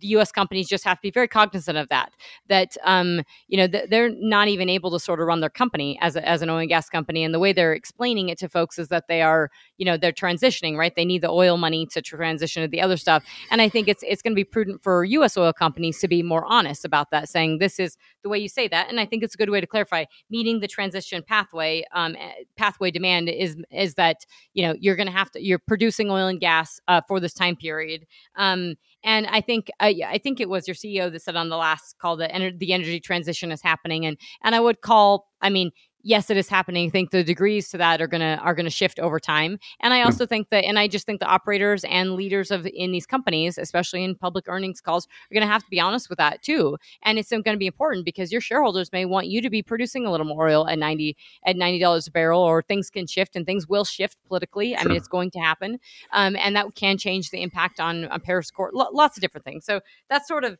[0.00, 0.32] the U.S.
[0.32, 2.12] companies just have to be very cognizant of that.
[2.48, 5.98] That um, you know th- they're not even able to sort of run their company
[6.00, 8.48] as a, as an oil and gas company, and the way they're explaining it to
[8.48, 10.94] folks is that they are you know they're transitioning right.
[10.94, 14.02] They need the oil money to transition to the other stuff, and I think it's
[14.06, 15.36] it's going to be prudent for U.S.
[15.36, 18.68] oil companies to be more honest about that, saying this is the way you say
[18.68, 22.16] that, and I think it's a good way to clarify meeting the transition pathway um,
[22.16, 26.10] eh, pathway demand is is that you know you're going to have to you're producing
[26.10, 28.06] oil and gas uh, for this time period.
[28.36, 28.74] Um,
[29.06, 32.16] and I think I think it was your CEO that said on the last call
[32.16, 35.28] that ener- the energy transition is happening, and and I would call.
[35.40, 35.70] I mean,
[36.06, 36.86] yes, it is happening.
[36.86, 39.58] I think the degrees to that are gonna are gonna shift over time.
[39.80, 42.92] And I also think that, and I just think the operators and leaders of in
[42.92, 46.42] these companies, especially in public earnings calls, are gonna have to be honest with that
[46.42, 46.78] too.
[47.02, 50.06] And it's going to be important because your shareholders may want you to be producing
[50.06, 53.34] a little more oil at ninety at ninety dollars a barrel, or things can shift
[53.34, 54.70] and things will shift politically.
[54.70, 54.80] Sure.
[54.80, 55.78] I mean, it's going to happen,
[56.12, 58.72] um, and that can change the impact on, on Paris Court.
[58.76, 59.64] L- lots of different things.
[59.64, 60.56] So that's sort of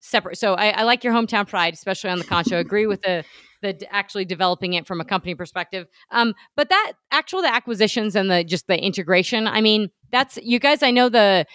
[0.00, 0.38] separate.
[0.38, 2.58] So I, I, like your hometown pride, especially on the concho.
[2.58, 3.24] Agree with the
[3.62, 5.86] the actually developing it from a company perspective.
[6.10, 9.46] Um, but that actual the acquisitions and the just the integration.
[9.46, 10.82] I mean, that's you guys.
[10.82, 11.46] I know the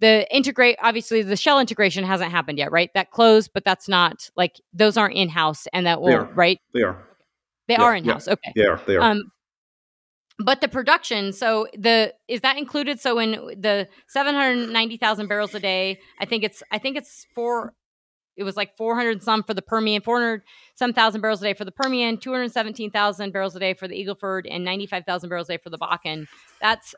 [0.00, 2.90] the integrate obviously the shell integration hasn't happened yet, right?
[2.94, 6.60] That closed, but that's not like those aren't in house, and that will right.
[6.72, 7.04] They are.
[7.66, 8.26] They yeah, are in house.
[8.26, 8.34] Yeah.
[8.34, 8.52] Okay.
[8.54, 8.80] They are.
[8.86, 9.02] They are.
[9.02, 9.30] Um,
[10.38, 15.98] but the production so the is that included so in the 790,000 barrels a day
[16.20, 17.74] I think it's I think it's four
[18.38, 20.42] it was like 400 some for the Permian, 400
[20.76, 24.14] some thousand barrels a day for the Permian, 217,000 barrels a day for the Eagle
[24.14, 26.26] Ford, and 95,000 barrels a day for the Bakken.
[26.62, 26.94] That's,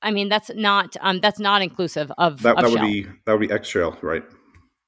[0.00, 2.56] I mean, that's not um, that's not inclusive of that.
[2.56, 4.22] Of that would be that would be X shell, right?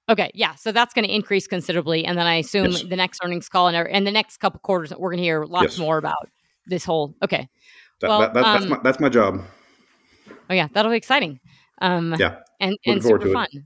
[0.09, 2.85] Okay, yeah, so that's going to increase considerably, and then I assume yes.
[2.85, 5.73] the next earnings call and, and the next couple quarters, we're going to hear lots
[5.73, 5.79] yes.
[5.79, 6.29] more about
[6.67, 7.17] this whole.
[7.25, 7.49] Okay,
[8.01, 9.43] that, well, that, that, um, that's my that's my job.
[10.49, 11.41] Oh yeah, that'll be exciting.
[11.81, 13.49] Um, yeah, and and super fun.
[13.51, 13.65] It.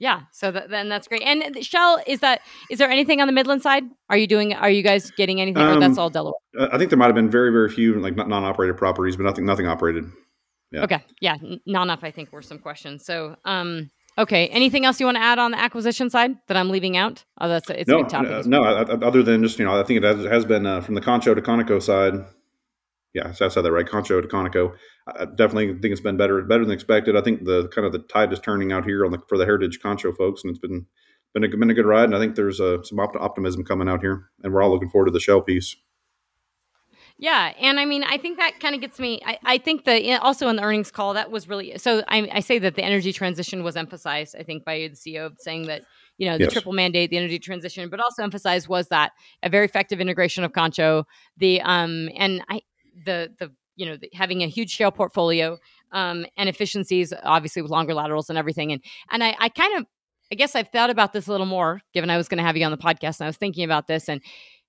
[0.00, 1.22] Yeah, so th- then that's great.
[1.22, 2.40] And Shell, is that
[2.70, 3.84] is there anything on the Midland side?
[4.08, 4.54] Are you doing?
[4.54, 6.40] Are you guys getting anything, um, or that's um, all Delaware?
[6.72, 9.66] I think there might have been very very few like non-operated properties, but nothing nothing
[9.66, 10.06] operated.
[10.72, 10.84] Yeah.
[10.84, 11.04] Okay.
[11.20, 11.36] Yeah,
[11.66, 12.00] not enough.
[12.02, 13.04] I think were some questions.
[13.04, 14.48] So, um, okay.
[14.48, 17.24] Anything else you want to add on the acquisition side that I'm leaving out?
[17.38, 18.30] Oh, that's it's no, a big topic.
[18.30, 20.94] Uh, no, other than just you know, I think it has, has been uh, from
[20.94, 22.24] the Concho to Conoco side
[23.12, 23.86] yeah, so I said that right.
[23.86, 24.72] Concho to Conoco.
[25.08, 27.16] I definitely think it's been better, better than expected.
[27.16, 29.44] I think the kind of the tide is turning out here on the for the
[29.44, 30.86] Heritage Concho folks, and it's been
[31.34, 32.04] been a, been a good ride.
[32.04, 34.90] And I think there's uh, some opt- optimism coming out here, and we're all looking
[34.90, 35.74] forward to the shell piece.
[37.18, 39.20] Yeah, and I mean, I think that kind of gets me.
[39.26, 42.02] I, I think that also in the earnings call that was really so.
[42.08, 44.34] I, I, say that the energy transition was emphasized.
[44.38, 45.82] I think by the CEO saying that
[46.16, 46.52] you know the yes.
[46.54, 50.54] triple mandate, the energy transition, but also emphasized was that a very effective integration of
[50.54, 51.04] Concho.
[51.36, 52.62] The um and I
[53.04, 55.58] the the you know the, having a huge shale portfolio
[55.92, 58.72] um, and efficiencies, obviously with longer laterals and everything.
[58.72, 59.86] And and I, I kind of
[60.32, 62.56] I guess I've thought about this a little more, given I was going to have
[62.56, 64.20] you on the podcast, and I was thinking about this and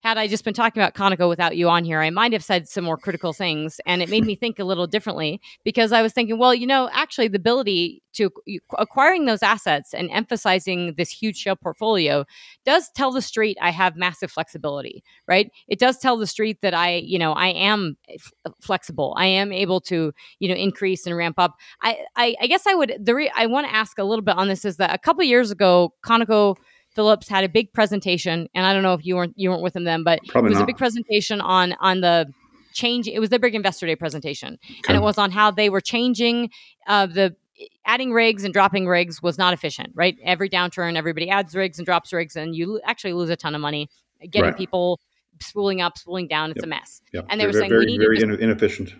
[0.01, 2.67] had I just been talking about Conoco without you on here, I might have said
[2.67, 3.79] some more critical things.
[3.85, 6.89] And it made me think a little differently because I was thinking, well, you know,
[6.91, 8.31] actually, the ability to
[8.77, 12.25] acquiring those assets and emphasizing this huge shell portfolio
[12.65, 15.51] does tell the street I have massive flexibility, right?
[15.67, 19.13] It does tell the street that I, you know, I am f- flexible.
[19.17, 21.55] I am able to, you know, increase and ramp up.
[21.81, 24.35] I, I, I guess I would, the re- I want to ask a little bit
[24.35, 26.57] on this is that a couple years ago, Conoco
[26.93, 29.75] Phillips had a big presentation, and I don't know if you weren't you weren't with
[29.75, 30.63] him then, but Probably it was not.
[30.63, 32.31] a big presentation on on the
[32.73, 33.07] change.
[33.07, 34.81] It was the big investor day presentation, okay.
[34.89, 36.49] and it was on how they were changing
[36.87, 37.35] uh, the
[37.85, 39.91] adding rigs and dropping rigs was not efficient.
[39.95, 43.55] Right, every downturn, everybody adds rigs and drops rigs, and you actually lose a ton
[43.55, 43.89] of money
[44.29, 44.57] getting right.
[44.57, 44.99] people
[45.41, 46.51] spooling up, spooling down.
[46.51, 46.65] It's yep.
[46.65, 47.01] a mess.
[47.13, 47.25] Yep.
[47.29, 48.93] And they were saying very, we need very inefficient.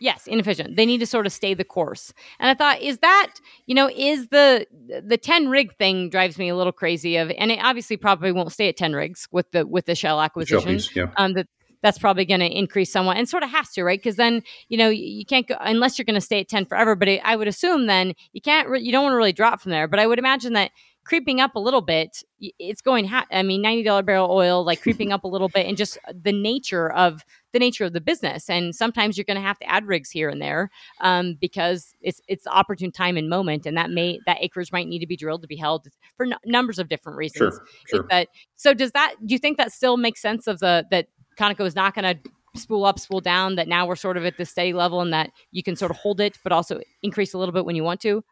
[0.00, 0.76] Yes, inefficient.
[0.76, 2.12] They need to sort of stay the course.
[2.38, 3.34] And I thought, is that
[3.66, 4.66] you know, is the
[5.06, 8.52] the ten rig thing drives me a little crazy of, and it obviously probably won't
[8.52, 10.60] stay at ten rigs with the with the shell acquisition.
[10.60, 11.10] Shell piece, yeah.
[11.16, 11.46] Um, that
[11.82, 13.98] that's probably going to increase somewhat, and sort of has to, right?
[13.98, 16.94] Because then you know you can't go unless you're going to stay at ten forever.
[16.96, 19.70] But I would assume then you can't, re- you don't want to really drop from
[19.70, 19.88] there.
[19.88, 20.70] But I would imagine that
[21.08, 25.10] creeping up a little bit it's going ha- i mean $90 barrel oil like creeping
[25.10, 28.74] up a little bit and just the nature of the nature of the business and
[28.74, 30.70] sometimes you're going to have to add rigs here and there
[31.00, 34.98] um, because it's it's opportune time and moment and that may that acreage might need
[34.98, 38.06] to be drilled to be held for n- numbers of different reasons sure, sure.
[38.10, 41.66] That, so does that do you think that still makes sense of the that conoco
[41.66, 44.44] is not going to spool up spool down that now we're sort of at the
[44.44, 47.52] steady level and that you can sort of hold it but also increase a little
[47.52, 48.22] bit when you want to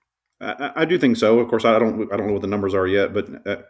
[0.40, 1.38] I, I, do think so.
[1.38, 3.62] Of course, I don't I don't know what the numbers are yet, but uh,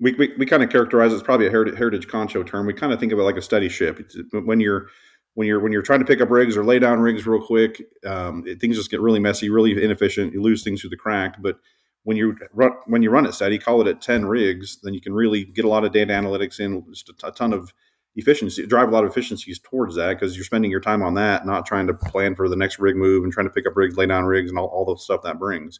[0.00, 2.66] we, we, we kind of characterize it's probably a heritage, heritage concho term.
[2.66, 4.00] We kind of think of it like a steady ship.
[4.00, 4.88] It's, when you're
[5.34, 7.82] when you're when you're trying to pick up rigs or lay down rigs real quick,
[8.06, 10.32] um, it, things just get really messy, really inefficient.
[10.32, 11.40] You lose things through the crack.
[11.40, 11.58] But
[12.04, 15.00] when you run when you run it steady, call it at ten rigs, then you
[15.00, 17.72] can really get a lot of data analytics in, just a, t- a ton of
[18.16, 21.46] efficiency, drive a lot of efficiencies towards that because you're spending your time on that,
[21.46, 23.96] not trying to plan for the next rig move and trying to pick up rigs,
[23.96, 25.78] lay down rigs, and all, all the stuff that brings.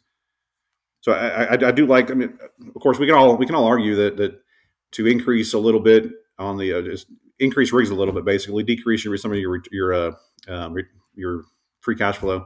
[1.01, 2.11] So I, I, I, do like.
[2.11, 2.37] I mean,
[2.75, 4.39] of course, we can all we can all argue that that
[4.91, 6.05] to increase a little bit
[6.37, 7.07] on the uh, just
[7.39, 10.11] increase rigs a little bit, basically decrease your some of your your uh,
[10.47, 10.77] um,
[11.15, 11.43] your
[11.81, 12.45] free cash flow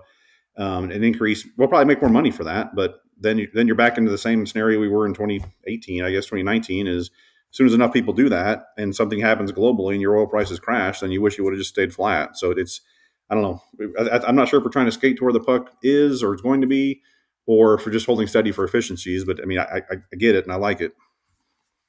[0.57, 1.47] um, and increase.
[1.57, 4.17] We'll probably make more money for that, but then you, then you're back into the
[4.17, 6.03] same scenario we were in 2018.
[6.03, 7.09] I guess 2019 is
[7.55, 10.59] as soon as enough people do that and something happens globally and your oil prices
[10.59, 12.37] crash, then you wish you would have just stayed flat.
[12.37, 12.81] So it's,
[13.29, 13.61] I don't know.
[13.97, 16.33] I, am not sure if we're trying to skate to where the puck is or
[16.33, 17.01] it's going to be,
[17.45, 19.23] or we're just holding steady for efficiencies.
[19.23, 20.93] But I mean, I, I, I get it and I like it.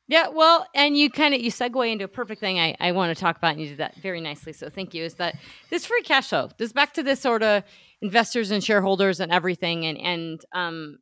[0.08, 3.16] Yeah, well, and you kind of you segue into a perfect thing I, I want
[3.16, 4.52] to talk about, and you did that very nicely.
[4.52, 5.02] So thank you.
[5.02, 5.34] Is that
[5.68, 6.50] this free cash flow?
[6.58, 7.64] This back to this sort of
[8.00, 10.98] investors and shareholders and everything, and and um,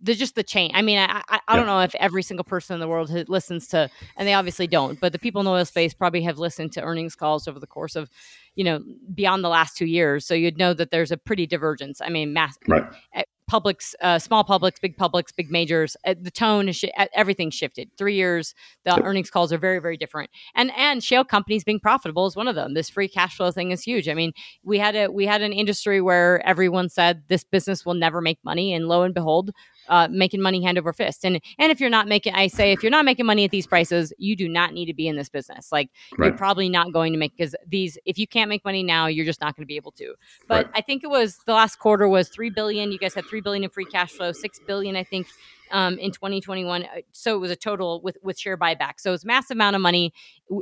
[0.00, 0.70] there's just the chain.
[0.74, 1.56] I mean, I, I, I yeah.
[1.56, 5.00] don't know if every single person in the world listens to, and they obviously don't,
[5.00, 7.66] but the people in the oil space probably have listened to earnings calls over the
[7.66, 8.10] course of,
[8.54, 8.80] you know,
[9.14, 10.26] beyond the last two years.
[10.26, 12.00] So you'd know that there's a pretty divergence.
[12.00, 12.84] I mean, mass right.
[13.14, 15.96] Eh, publics, uh, small publics, big publics, big majors.
[16.04, 16.84] Uh, the tone, is sh-
[17.14, 17.90] everything shifted.
[17.96, 19.00] Three years, the yep.
[19.04, 20.30] earnings calls are very, very different.
[20.54, 22.74] And and shale companies being profitable is one of them.
[22.74, 24.08] This free cash flow thing is huge.
[24.08, 24.32] I mean,
[24.62, 28.38] we had a we had an industry where everyone said this business will never make
[28.44, 29.52] money, and lo and behold,
[29.88, 31.24] uh, making money hand over fist.
[31.24, 33.66] And and if you're not making, I say, if you're not making money at these
[33.66, 35.72] prices, you do not need to be in this business.
[35.72, 36.28] Like right.
[36.28, 39.26] you're probably not going to make because these, if you can't make money now, you're
[39.26, 40.14] just not going to be able to.
[40.48, 40.74] But right.
[40.76, 42.92] I think it was the last quarter was three billion.
[42.92, 45.26] You guys had three billion in free cash flow, six billion, I think.
[45.72, 49.00] Um, in 2021, uh, so it was a total with with share buybacks.
[49.00, 50.14] So it's massive amount of money,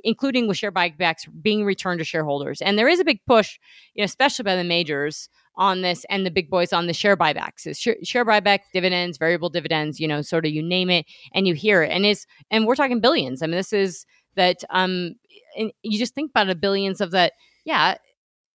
[0.02, 2.62] including with share buybacks being returned to shareholders.
[2.62, 3.58] And there is a big push,
[3.92, 7.16] you know, especially by the majors on this and the big boys on the share
[7.16, 7.66] buybacks.
[7.66, 11.46] Is share, share buyback dividends variable dividends you know sort of you name it and
[11.46, 11.90] you hear it.
[11.90, 13.42] And is and we're talking billions.
[13.42, 15.14] I mean this is that um
[15.56, 17.32] and you just think about a billions of that
[17.64, 17.96] yeah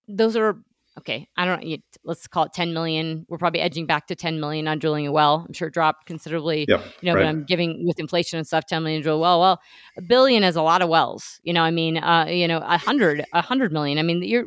[0.08, 0.58] those are
[0.98, 3.26] okay i don't know let's call it 10 million.
[3.30, 5.46] We're probably edging back to 10 million on drilling a well.
[5.48, 7.24] I'm sure it dropped considerably yep, you know right.
[7.24, 9.40] but i'm giving with inflation and stuff 10 million drill a well.
[9.40, 9.62] Well
[9.98, 12.78] a billion is a lot of wells you know i mean uh you know a
[12.78, 13.98] hundred a hundred million.
[14.00, 14.46] I mean you're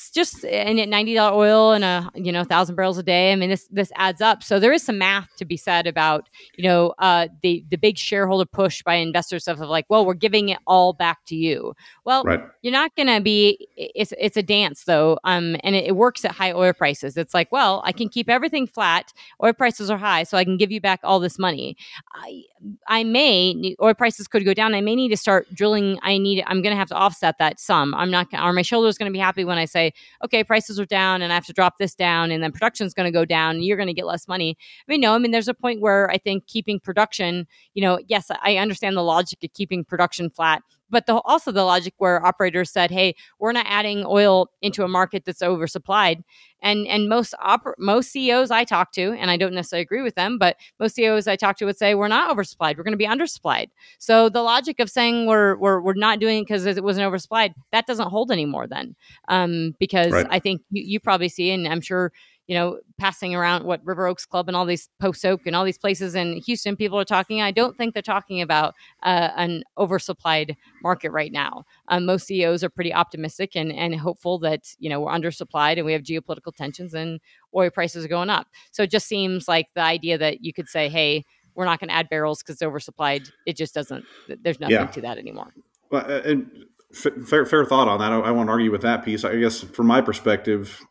[0.00, 3.32] it's just and at ninety dollar oil and a you know thousand barrels a day.
[3.32, 4.42] I mean, this this adds up.
[4.42, 7.98] So there is some math to be said about you know uh, the the big
[7.98, 11.74] shareholder push by investors stuff of like, well, we're giving it all back to you.
[12.04, 12.40] Well, right.
[12.62, 13.68] you're not going to be.
[13.76, 17.18] It's it's a dance though, um, and it, it works at high oil prices.
[17.18, 19.12] It's like, well, I can keep everything flat.
[19.44, 21.76] Oil prices are high, so I can give you back all this money.
[22.14, 22.42] I
[22.86, 24.74] I may oil prices could go down.
[24.74, 25.98] I may need to start drilling.
[26.02, 26.42] I need.
[26.46, 27.94] I'm going to have to offset that sum.
[27.94, 28.28] I'm not.
[28.32, 29.89] Are my shoulders going to be happy when I say
[30.24, 32.94] okay, prices are down and I have to drop this down and then production is
[32.94, 34.56] going to go down and you're going to get less money.
[34.58, 37.98] I mean, no, I mean, there's a point where I think keeping production, you know,
[38.08, 42.24] yes, I understand the logic of keeping production flat but the, also the logic where
[42.24, 46.22] operators said, "Hey, we're not adding oil into a market that's oversupplied."
[46.62, 50.14] And and most oper- most CEOs I talk to, and I don't necessarily agree with
[50.14, 52.76] them, but most CEOs I talk to would say we're not oversupplied.
[52.76, 53.68] We're going to be undersupplied.
[53.98, 57.54] So the logic of saying we're we're, we're not doing it because it wasn't oversupplied
[57.72, 58.66] that doesn't hold anymore.
[58.66, 58.94] Then,
[59.28, 60.26] um, because right.
[60.30, 62.12] I think you, you probably see, and I'm sure
[62.50, 65.64] you know, passing around what River Oaks Club and all these Post Oak and all
[65.64, 67.40] these places in Houston, people are talking.
[67.40, 68.74] I don't think they're talking about
[69.04, 71.62] uh, an oversupplied market right now.
[71.86, 75.86] Um, most CEOs are pretty optimistic and, and hopeful that, you know, we're undersupplied and
[75.86, 77.20] we have geopolitical tensions and
[77.54, 78.48] oil prices are going up.
[78.72, 81.24] So it just seems like the idea that you could say, hey,
[81.54, 83.30] we're not going to add barrels because it's oversupplied.
[83.46, 84.04] It just doesn't,
[84.42, 84.86] there's nothing yeah.
[84.86, 85.54] to that anymore.
[85.92, 86.50] Well, and
[86.92, 88.10] fair, fair thought on that.
[88.10, 89.24] I, I won't argue with that piece.
[89.24, 90.84] I guess from my perspective,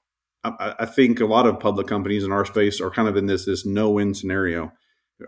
[0.44, 3.46] I, think a lot of public companies in our space are kind of in this
[3.46, 4.72] this no win scenario.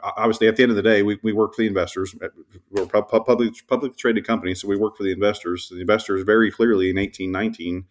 [0.03, 2.15] Obviously, at the end of the day, we, we work for the investors.
[2.23, 2.29] Uh,
[2.69, 5.67] we're a public public traded company, so we work for the investors.
[5.69, 7.85] The investors very clearly in eighteen nineteen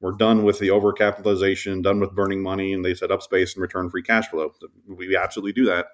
[0.00, 3.62] were done with the overcapitalization, done with burning money, and they set up space and
[3.62, 4.52] return free cash flow.
[4.86, 5.86] We absolutely do that.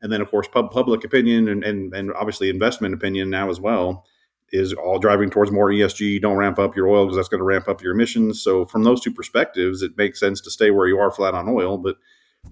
[0.00, 3.60] And then, of course, pub, public opinion and, and, and obviously investment opinion now as
[3.60, 4.06] well
[4.52, 6.20] is all driving towards more ESG.
[6.20, 8.42] Don't ramp up your oil because that's going to ramp up your emissions.
[8.42, 11.48] So from those two perspectives, it makes sense to stay where you are flat on
[11.48, 11.78] oil.
[11.78, 11.96] But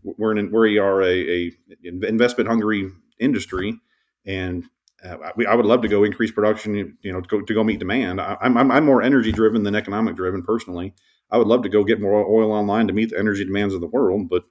[0.03, 3.79] we're in we are a, a investment hungry industry,
[4.25, 4.65] and
[5.05, 6.97] uh, we, I would love to go increase production.
[7.03, 8.21] You know, to go, to go meet demand.
[8.21, 10.95] I, am I'm, I'm more energy driven than economic driven personally.
[11.31, 13.81] I would love to go get more oil online to meet the energy demands of
[13.81, 14.45] the world, but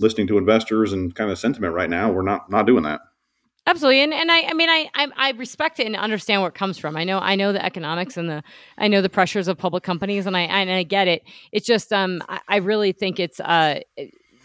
[0.00, 3.00] listening to investors and kind of sentiment right now, we're not not doing that.
[3.66, 6.54] Absolutely, and and I I mean I, I, I respect it and understand where it
[6.54, 6.96] comes from.
[6.96, 8.42] I know I know the economics and the
[8.76, 11.22] I know the pressures of public companies, and I and I get it.
[11.50, 13.80] It's just um I, I really think it's uh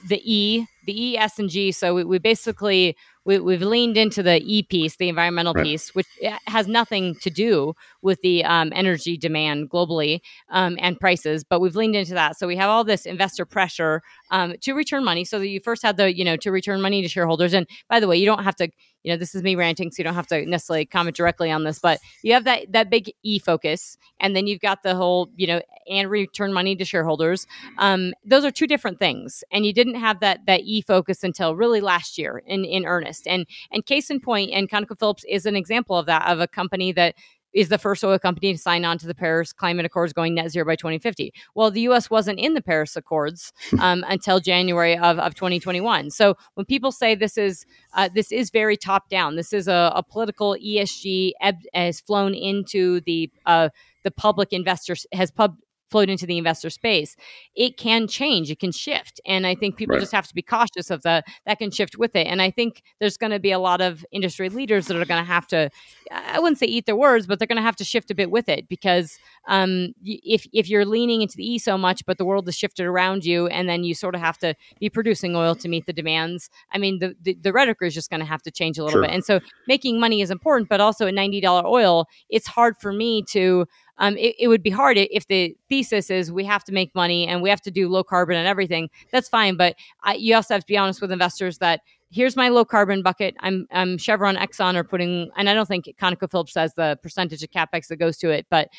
[0.07, 1.71] the E the E S and G.
[1.71, 5.63] So we, we basically we, have leaned into the E piece, the environmental right.
[5.63, 10.99] piece, which eh, has nothing to do with the um, energy demand globally um, and
[10.99, 12.39] prices, but we've leaned into that.
[12.39, 14.01] So we have all this investor pressure
[14.31, 15.25] um, to return money.
[15.25, 17.53] So that you first had the, you know, to return money to shareholders.
[17.53, 18.69] And by the way, you don't have to,
[19.03, 21.63] you know, this is me ranting, so you don't have to necessarily comment directly on
[21.63, 25.29] this, but you have that that big E focus, and then you've got the whole,
[25.37, 27.47] you know, and return money to shareholders.
[27.77, 31.55] Um, those are two different things, and you didn't have that that E focus until
[31.55, 33.27] really last year in in earnest.
[33.27, 36.91] And and case in point, and ConocoPhillips is an example of that of a company
[36.93, 37.15] that
[37.53, 40.51] is the first oil company to sign on to the Paris Climate Accords going net
[40.51, 41.33] zero by 2050.
[41.55, 42.09] Well, the U.S.
[42.09, 46.11] wasn't in the Paris Accords um, until January of, of 2021.
[46.11, 49.91] So when people say this is uh, this is very top down, this is a,
[49.95, 53.69] a political ESG eb- has flown into the uh,
[54.03, 55.57] the public investors has pub
[55.89, 57.15] flowed into the investor space,
[57.55, 59.19] it can change, it can shift.
[59.25, 60.01] And I think people right.
[60.01, 61.25] just have to be cautious of that.
[61.45, 62.27] That can shift with it.
[62.27, 65.21] And I think there's going to be a lot of industry leaders that are going
[65.21, 65.69] to have to,
[66.11, 68.31] I wouldn't say eat their words, but they're going to have to shift a bit
[68.31, 69.17] with it because
[69.47, 72.85] um, if, if you're leaning into the E so much, but the world has shifted
[72.85, 75.93] around you, and then you sort of have to be producing oil to meet the
[75.93, 78.83] demands, I mean, the, the, the rhetoric is just going to have to change a
[78.83, 79.01] little sure.
[79.03, 79.11] bit.
[79.11, 83.23] And so making money is important, but also at $90 oil, it's hard for me
[83.31, 83.65] to,
[83.99, 87.27] um, it, it, would be hard if the thesis is we have to make money
[87.27, 88.89] and we have to do low carbon and everything.
[89.11, 92.49] That's fine, but I, you also have to be honest with investors that here's my
[92.49, 93.35] low carbon bucket.
[93.41, 97.51] I'm, I'm Chevron, Exxon are putting, and I don't think ConocoPhillips says the percentage of
[97.51, 98.69] capex that goes to it, but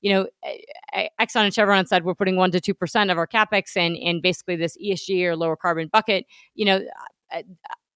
[0.00, 0.26] you know,
[1.20, 4.22] Exxon and Chevron said we're putting one to two percent of our capex in in
[4.22, 6.24] basically this ESG or lower carbon bucket.
[6.54, 6.80] You know,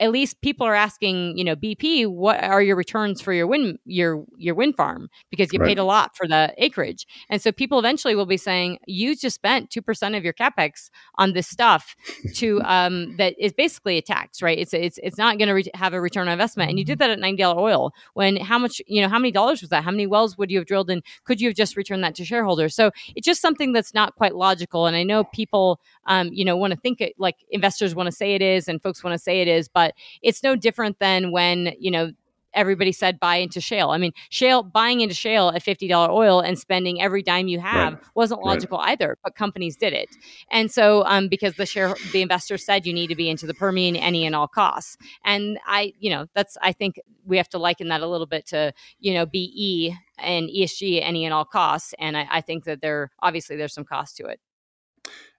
[0.04, 3.78] at least people are asking, you know, BP, what are your returns for your wind
[3.86, 5.68] your your wind farm because you right.
[5.68, 9.34] paid a lot for the acreage, and so people eventually will be saying, you just
[9.34, 11.96] spent two percent of your capex on this stuff
[12.34, 14.58] to um, that is basically a tax, right?
[14.58, 16.98] It's it's it's not going to re- have a return on investment, and you did
[16.98, 17.94] that at ninety dollar oil.
[18.12, 19.84] When how much you know how many dollars was that?
[19.84, 22.24] How many wells would you have drilled, and could you have just returned that to
[22.24, 22.74] shareholders?
[22.74, 26.56] So it's just something that's not quite logical, and I know people, um, you know,
[26.58, 29.18] want to think it like investors want to say it is, and folks want to
[29.18, 32.12] say it is, but it's no different than when, you know,
[32.54, 33.90] everybody said buy into shale.
[33.90, 37.60] I mean, shale buying into shale at fifty dollar oil and spending every dime you
[37.60, 38.02] have right.
[38.14, 38.90] wasn't logical right.
[38.90, 40.08] either, but companies did it.
[40.50, 43.54] And so, um, because the share the investor said you need to be into the
[43.54, 47.58] Permian any and all costs, and I, you know, that's I think we have to
[47.58, 51.94] liken that a little bit to you know BE and ESG any and all costs,
[51.98, 54.40] and I, I think that there obviously there's some cost to it.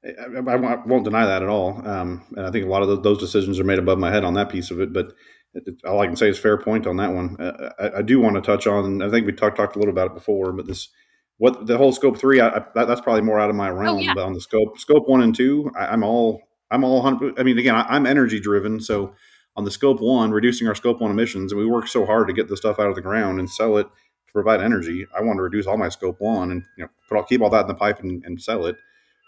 [0.06, 1.86] I, I, won't deny that at all.
[1.88, 4.36] Um, and I think a lot of those decisions are made above my head on
[4.36, 4.94] that piece of it.
[4.94, 5.14] But
[5.54, 7.38] it, all I can say is fair point on that one.
[7.40, 9.02] Uh, I, I, do want to touch on.
[9.02, 10.90] I think we talked talked a little about it before, but this
[11.38, 12.40] what the whole scope three.
[12.40, 13.98] That, that's probably more out of my oh, realm.
[13.98, 14.14] Oh, yeah.
[14.14, 17.40] But on the scope scope one and two, I, am all I'm all hundred.
[17.40, 19.16] I mean, again, I, am energy driven, so
[19.56, 22.34] on the scope one, reducing our scope one emissions, and we work so hard to
[22.34, 23.88] get the stuff out of the ground and sell it
[24.28, 25.08] to provide energy.
[25.18, 27.50] I want to reduce all my scope one and you know put all, keep all
[27.50, 28.76] that in the pipe and, and sell it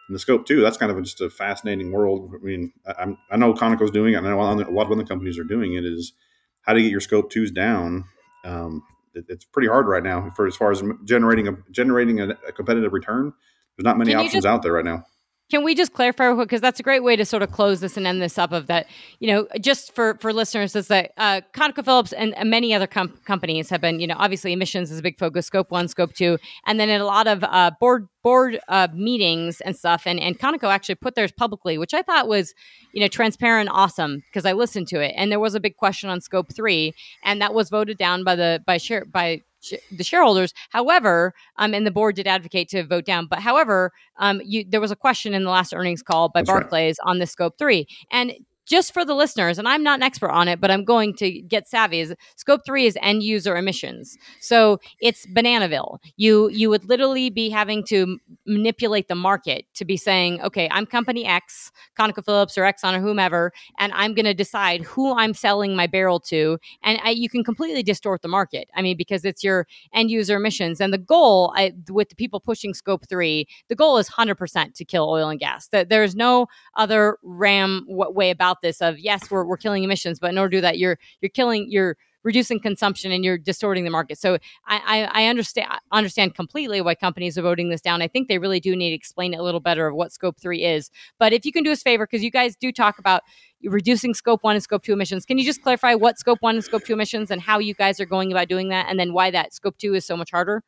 [0.08, 2.34] in the scope two, that's kind of just a fascinating world.
[2.34, 5.38] I mean, I, I know Conoco's doing it, I know a lot of other companies
[5.38, 5.86] are doing it.
[5.86, 6.14] Is
[6.62, 8.05] how to get your scope twos down.
[8.43, 8.84] Um,
[9.14, 12.51] it, it's pretty hard right now for as far as generating a generating a, a
[12.51, 13.34] competitive return.
[13.76, 15.03] There's not many options just, out there right now.
[15.49, 18.05] Can we just clarify because that's a great way to sort of close this and
[18.05, 18.87] end this up of that,
[19.19, 23.17] you know, just for for listeners is that uh, ConocoPhillips and, and many other com-
[23.23, 26.37] companies have been, you know, obviously emissions is a big focus, scope one, scope two,
[26.65, 30.37] and then in a lot of uh, board board uh, meetings and stuff, and and
[30.37, 32.53] Conoco actually put theirs publicly, which I thought was,
[32.91, 36.09] you know, transparent, awesome because I listened to it, and there was a big question
[36.09, 36.93] on scope three,
[37.23, 39.43] and that was voted down by the by share by
[39.91, 40.53] the shareholders.
[40.70, 43.28] However, um, and the board did advocate to vote down.
[43.28, 46.49] But however, um, you, there was a question in the last earnings call by That's
[46.49, 47.10] Barclays right.
[47.10, 48.34] on the scope three, and
[48.68, 51.41] just for the listeners, and I'm not an expert on it, but I'm going to
[51.41, 52.01] get savvy.
[52.01, 54.18] Is scope three is end user emissions.
[54.41, 55.99] So it's Bananaville.
[56.18, 60.86] You you would literally be having to manipulate the market to be saying, okay, I'm
[60.86, 65.76] company X, ConocoPhillips or Exxon or whomever, and I'm going to decide who I'm selling
[65.76, 68.70] my barrel to, and I, you can completely distort the market.
[68.76, 72.41] I mean, because it's your end user emissions, and the goal I, with the people
[72.41, 75.70] pushing scope three, the goal is 100% to kill oil and gas.
[75.70, 80.20] That there's no other ram way about about this of yes we're, we're killing emissions
[80.20, 83.84] but in order to do that you're you're killing you're reducing consumption and you're distorting
[83.84, 88.01] the market so I, I, I understand understand completely why companies are voting this down
[88.01, 90.39] i think they really do need to explain it a little better of what scope
[90.39, 90.89] three is
[91.20, 93.22] but if you can do us a favor because you guys do talk about
[93.64, 96.66] reducing scope one and scope two emissions can you just clarify what scope one and
[96.66, 99.32] scope two emissions and how you guys are going about doing that and then why
[99.32, 100.64] that scope two is so much harder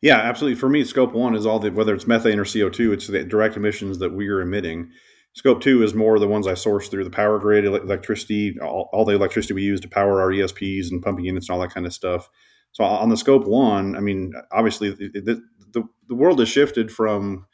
[0.00, 0.58] yeah, absolutely.
[0.58, 2.94] For me, scope one is all the whether it's methane or CO two.
[2.94, 4.90] It's the direct emissions that we are emitting.
[5.36, 9.04] Scope two is more the ones I source through the power grid, electricity, all, all,
[9.04, 11.84] the electricity we use to power our ESPs and pumping units and all that kind
[11.84, 12.30] of stuff.
[12.72, 17.46] So on the scope one, I mean, obviously the, the, the world has shifted from,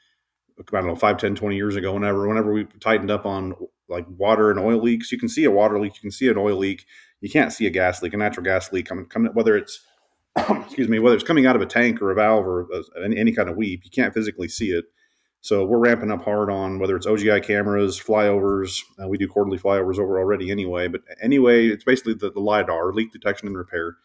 [0.61, 3.57] I don't know, 5, 10, 20 years ago, whenever, whenever we tightened up on
[3.89, 6.39] like water and oil leaks, you can see a water leak, you can see an
[6.39, 6.87] oil leak.
[7.21, 9.81] You can't see a gas leak, a natural gas leak coming, coming whether it's,
[10.37, 13.33] excuse me, whether it's coming out of a tank or a valve or a, any
[13.33, 14.85] kind of weep, you can't physically see it
[15.43, 18.81] So we're ramping up hard on whether it's OGI cameras, flyovers.
[19.03, 20.87] Uh, we do quarterly flyovers over already anyway.
[20.87, 23.97] But anyway, it's basically the, the lidar leak detection and repair.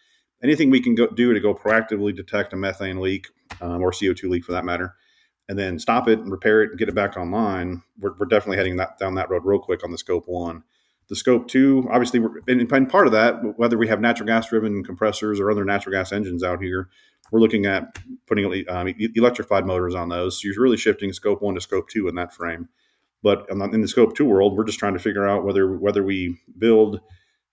[0.44, 3.28] Anything we can go, do to go proactively detect a methane leak
[3.62, 4.96] um, or CO2 leak for that matter,
[5.48, 7.84] and then stop it and repair it and get it back online.
[8.00, 10.64] We're, we're definitely heading that down that road real quick on the scope one.
[11.08, 14.84] The scope two, obviously, and, and part of that, whether we have natural gas driven
[14.84, 16.90] compressors or other natural gas engines out here,
[17.32, 17.98] we're looking at
[18.28, 20.42] putting um, electrified motors on those.
[20.42, 22.70] So you're really shifting scope one to scope two in that frame.
[23.24, 26.40] But in the scope two world, we're just trying to figure out whether whether we
[26.58, 27.02] build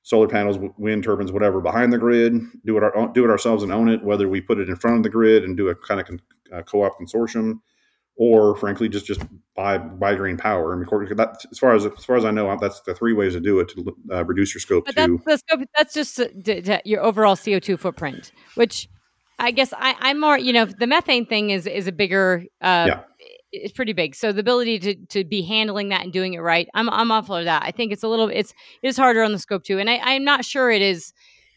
[0.03, 3.73] solar panels, wind turbines, whatever behind the grid, do it our, do it ourselves and
[3.73, 4.05] own it.
[4.05, 6.21] Whether we put it in front of the grid and do a kind of con,
[6.53, 7.61] uh, co-op consortium,
[8.17, 9.23] or frankly just just
[9.57, 10.75] buy buy green power.
[10.75, 13.33] I mean, that, as far as as far as I know, that's the three ways
[13.33, 14.85] to do it to uh, reduce your scope.
[14.85, 15.23] But two.
[15.25, 15.43] that's,
[15.77, 18.89] that's just uh, your overall CO two footprint, which
[19.39, 22.87] I guess I, I'm more, you know, the methane thing is is a bigger, uh,
[22.89, 23.01] yeah.
[23.53, 24.15] it's pretty big.
[24.15, 27.23] So the ability to to be handling that and doing it right, I'm I'm all
[27.23, 27.63] for that.
[27.65, 29.99] I think it's a little, it's it is harder on the scope two, and I,
[30.03, 31.13] I'm not sure it is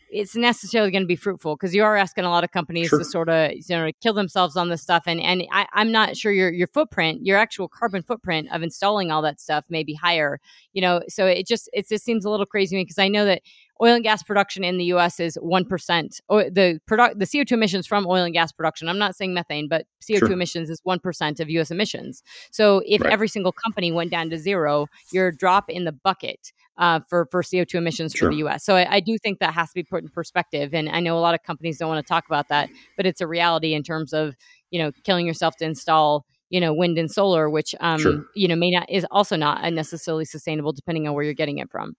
[0.10, 3.00] it's necessarily going to be fruitful because you are asking a lot of companies sure.
[3.00, 5.92] to sort of you know kill themselves on this stuff and and I, I, am
[5.92, 9.84] not sure your your footprint your actual carbon footprint of installing all that stuff may
[9.84, 10.40] be higher
[10.74, 13.10] you know so it just it just seems a little crazy to me because I
[13.10, 13.42] know that
[13.82, 15.20] oil and gas production in the U.S.
[15.20, 16.20] is one percent.
[16.30, 18.90] The product, the CO two emissions from oil and gas production.
[18.90, 20.32] I'm not saying methane, but CO two sure.
[20.32, 21.72] emissions is one percent of U.S.
[21.72, 22.24] emissions.
[22.52, 23.12] So if right.
[23.12, 27.44] every single company went down to zero, your drop in the bucket uh, for for
[27.44, 28.28] CO two emissions sure.
[28.30, 28.64] for the U.S.
[28.64, 30.74] So I, I, do think that has to be put in perspective.
[30.74, 33.22] And I know a lot of companies don't want to talk about that, but it's
[33.22, 34.36] a reality in terms of
[34.70, 38.26] you know killing yourself to install you know wind and solar, which um, sure.
[38.36, 41.72] you know may not is also not necessarily sustainable depending on where you're getting it
[41.72, 41.96] from.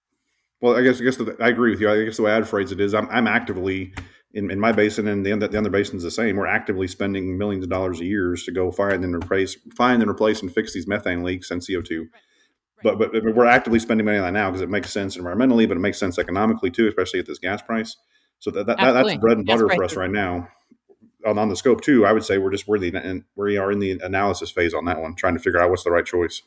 [0.61, 1.91] Well, I guess I guess the, I agree with you.
[1.91, 3.93] I guess the way I'd phrase it is I'm, I'm actively
[4.35, 6.37] in, in my basin and the, the other basins the same.
[6.37, 10.11] We're actively spending millions of dollars a year to go find and replace, find and
[10.11, 12.09] replace and fix these methane leaks and CO two.
[12.83, 15.67] But, but, but we're actively spending money on that now because it makes sense environmentally,
[15.67, 17.97] but it makes sense economically too, especially at this gas price.
[18.39, 20.49] So that, that that's bread and butter for us right now.
[21.27, 23.73] On, on the scope two, I would say we're just we're the and we are
[23.73, 26.43] in the analysis phase on that one, trying to figure out what's the right choice.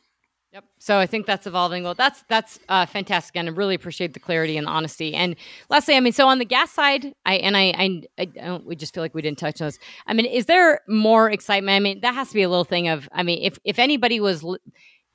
[0.53, 0.65] Yep.
[0.79, 1.83] So I think that's evolving.
[1.83, 5.13] Well, that's that's uh, fantastic, and I really appreciate the clarity and the honesty.
[5.13, 5.37] And
[5.69, 8.75] lastly, I mean, so on the gas side, I and I, I, I don't, we
[8.75, 9.79] just feel like we didn't touch on this.
[10.07, 11.75] I mean, is there more excitement?
[11.75, 13.07] I mean, that has to be a little thing of.
[13.13, 14.43] I mean, if if anybody was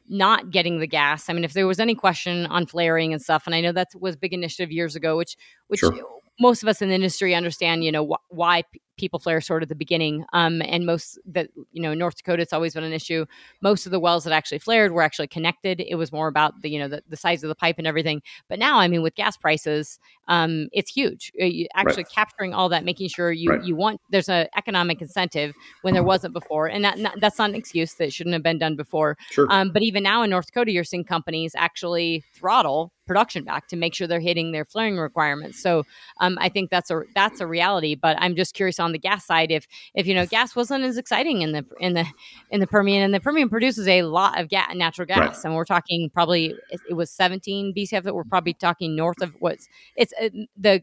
[0.09, 3.43] not getting the gas, I mean, if there was any question on flaring and stuff,
[3.45, 5.95] and I know that was big initiative years ago, which which sure.
[6.41, 7.85] most of us in the industry understand.
[7.85, 8.63] You know wh- why
[8.97, 10.25] people flare sort of the beginning.
[10.33, 13.27] Um, and most that you know, North Dakota, it's always been an issue.
[13.61, 15.81] Most of the wells that actually flared were actually connected.
[15.81, 18.23] It was more about the you know the, the size of the pipe and everything.
[18.49, 21.33] But now, I mean, with gas prices, um, it's huge.
[21.41, 22.13] Uh, you actually right.
[22.13, 23.65] capturing all that, making sure you right.
[23.65, 27.51] you want there's an economic incentive when there wasn't before, and that, not, that's not
[27.51, 29.17] an excuse that shouldn't have been done before.
[29.31, 29.47] Sure.
[29.51, 33.77] Um, but even now in North Dakota, you're seeing companies actually throttle production back to
[33.77, 35.63] make sure they're hitting their flaring requirements.
[35.63, 35.85] So
[36.21, 37.95] um, I think that's a that's a reality.
[37.95, 40.97] But I'm just curious on the gas side if if you know gas wasn't as
[40.97, 42.05] exciting in the in the
[42.51, 45.45] in the Permian, and the Permian produces a lot of gas, natural gas, right.
[45.45, 46.55] and we're talking probably
[46.89, 50.83] it was 17 BCF that we're probably talking north of what's it's uh, the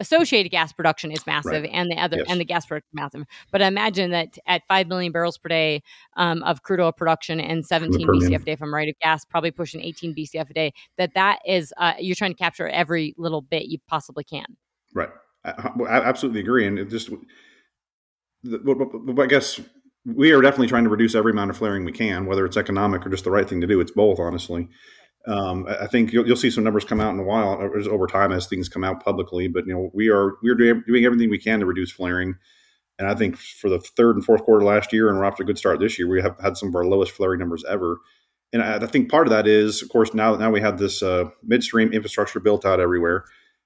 [0.00, 1.70] associated gas production is massive right.
[1.72, 2.26] and the other yes.
[2.28, 5.82] and the gas production massive but I imagine that at 5 million barrels per day
[6.16, 9.24] um, of crude oil production and 17 bcf a day if i'm right of gas
[9.26, 13.14] probably pushing 18 bcf a day that that is uh, you're trying to capture every
[13.18, 14.56] little bit you possibly can
[14.94, 15.10] right
[15.44, 17.10] i, I absolutely agree and it just
[18.46, 19.60] i guess
[20.06, 23.06] we are definitely trying to reduce every amount of flaring we can whether it's economic
[23.06, 24.68] or just the right thing to do it's both honestly
[25.26, 27.60] um, I think you'll, you'll, see some numbers come out in a while
[27.90, 29.48] over time as things come out publicly.
[29.48, 32.36] But you know, we are we are doing, doing everything we can to reduce flaring.
[32.98, 35.42] And I think for the third and fourth quarter last year, and we're off to
[35.42, 37.98] a good start this year, we have had some of our lowest flaring numbers ever.
[38.52, 41.02] And I, I think part of that is, of course, now now we have this
[41.02, 43.24] uh, midstream infrastructure built out everywhere.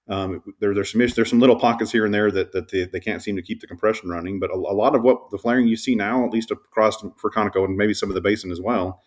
[0.09, 3.01] Um, there, there's some there's some little pockets here and there that, that they, they
[3.01, 4.39] can't seem to keep the compression running.
[4.39, 7.31] But a, a lot of what the flaring you see now, at least across for
[7.31, 9.01] Conoco and maybe some of the basin as well,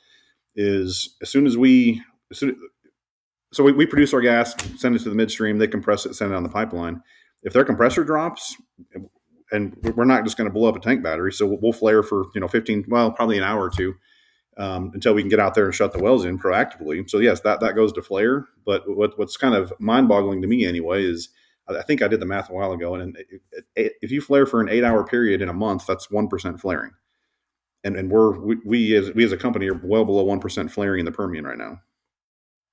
[0.55, 2.01] is as soon as we
[3.53, 6.31] so we, we produce our gas, send it to the midstream, they compress it, send
[6.31, 7.01] it on the pipeline.
[7.43, 8.55] If their compressor drops,
[9.51, 12.25] and we're not just going to blow up a tank battery, so we'll flare for
[12.33, 13.93] you know 15, well, probably an hour or two
[14.57, 17.07] um, until we can get out there and shut the wells in proactively.
[17.09, 18.47] So yes, that that goes to flare.
[18.65, 21.29] But what, what's kind of mind-boggling to me anyway is
[21.69, 23.17] I think I did the math a while ago, and
[23.75, 26.91] if you flare for an eight-hour period in a month, that's one percent flaring,
[27.83, 30.71] and and we're we, we as we as a company are well below one percent
[30.71, 31.81] flaring in the Permian right now.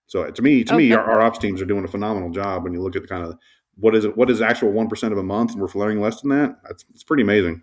[0.07, 0.89] So to me, to okay.
[0.89, 2.63] me, our, our, ops teams are doing a phenomenal job.
[2.63, 3.37] When you look at the kind of
[3.77, 6.21] what is it, what is actual one percent of a month, and we're flaring less
[6.21, 6.57] than that.
[6.71, 7.63] It's, it's pretty amazing.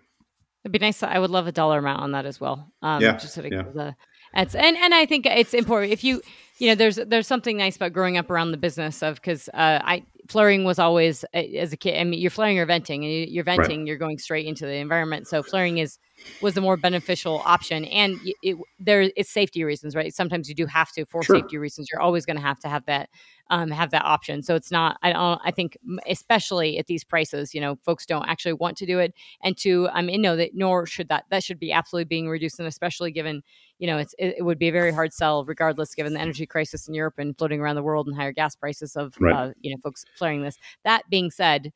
[0.64, 1.02] It'd be nice.
[1.02, 2.70] I would love a dollar amount on that as well.
[2.82, 3.62] Um, yeah, just so yeah.
[3.62, 3.96] The,
[4.34, 6.22] That's and and I think it's important if you
[6.58, 9.80] you know there's there's something nice about growing up around the business of because uh,
[9.82, 11.98] I flaring was always as a kid.
[11.98, 13.86] I mean, you're flaring or venting, and you're venting, right.
[13.86, 15.28] you're going straight into the environment.
[15.28, 15.98] So flaring is
[16.40, 20.14] was the more beneficial option, and it, it there it's safety reasons, right?
[20.14, 21.36] Sometimes you do have to for sure.
[21.36, 21.88] safety reasons.
[21.90, 23.10] You're always going to have to have that
[23.50, 24.42] um, have that option.
[24.42, 24.98] So it's not.
[25.02, 25.40] I don't.
[25.44, 25.76] I think
[26.08, 29.88] especially at these prices, you know, folks don't actually want to do it, and to
[29.92, 33.10] I mean, no, that nor should that that should be absolutely being reduced, and especially
[33.10, 33.42] given
[33.82, 36.46] you know, it's it, it, would be a very hard sell, regardless, given the energy
[36.46, 39.34] crisis in Europe and floating around the world and higher gas prices of right.
[39.34, 40.56] uh, you know folks flaring this.
[40.84, 41.72] That being said,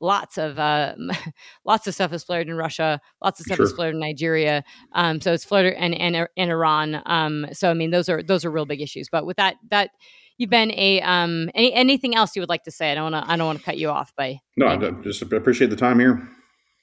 [0.00, 0.96] lots of uh,
[1.64, 3.00] lots of stuff is flared in Russia.
[3.22, 3.66] Lots of stuff sure.
[3.66, 4.64] is flared in Nigeria.
[4.90, 7.00] Um, so it's flared and and in Iran.
[7.06, 9.08] Um, so I mean, those are those are real big issues.
[9.08, 9.90] But with that that
[10.38, 12.90] you've been a um any, anything else you would like to say?
[12.90, 14.66] I don't want to I don't want to cut you off by no.
[14.66, 16.28] I just appreciate the time here.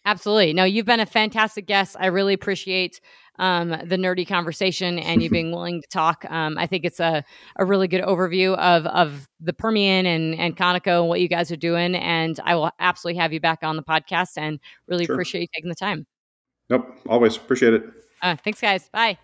[0.05, 0.53] Absolutely.
[0.53, 1.95] No, you've been a fantastic guest.
[1.99, 2.99] I really appreciate
[3.39, 6.25] um, the nerdy conversation and you being willing to talk.
[6.29, 7.23] Um, I think it's a,
[7.57, 11.51] a really good overview of, of the Permian and, and Conoco and what you guys
[11.51, 11.95] are doing.
[11.95, 15.15] And I will absolutely have you back on the podcast and really sure.
[15.15, 16.05] appreciate you taking the time.
[16.69, 16.87] Nope.
[17.07, 17.83] Always appreciate it.
[18.21, 18.89] Uh, thanks, guys.
[18.89, 19.17] Bye.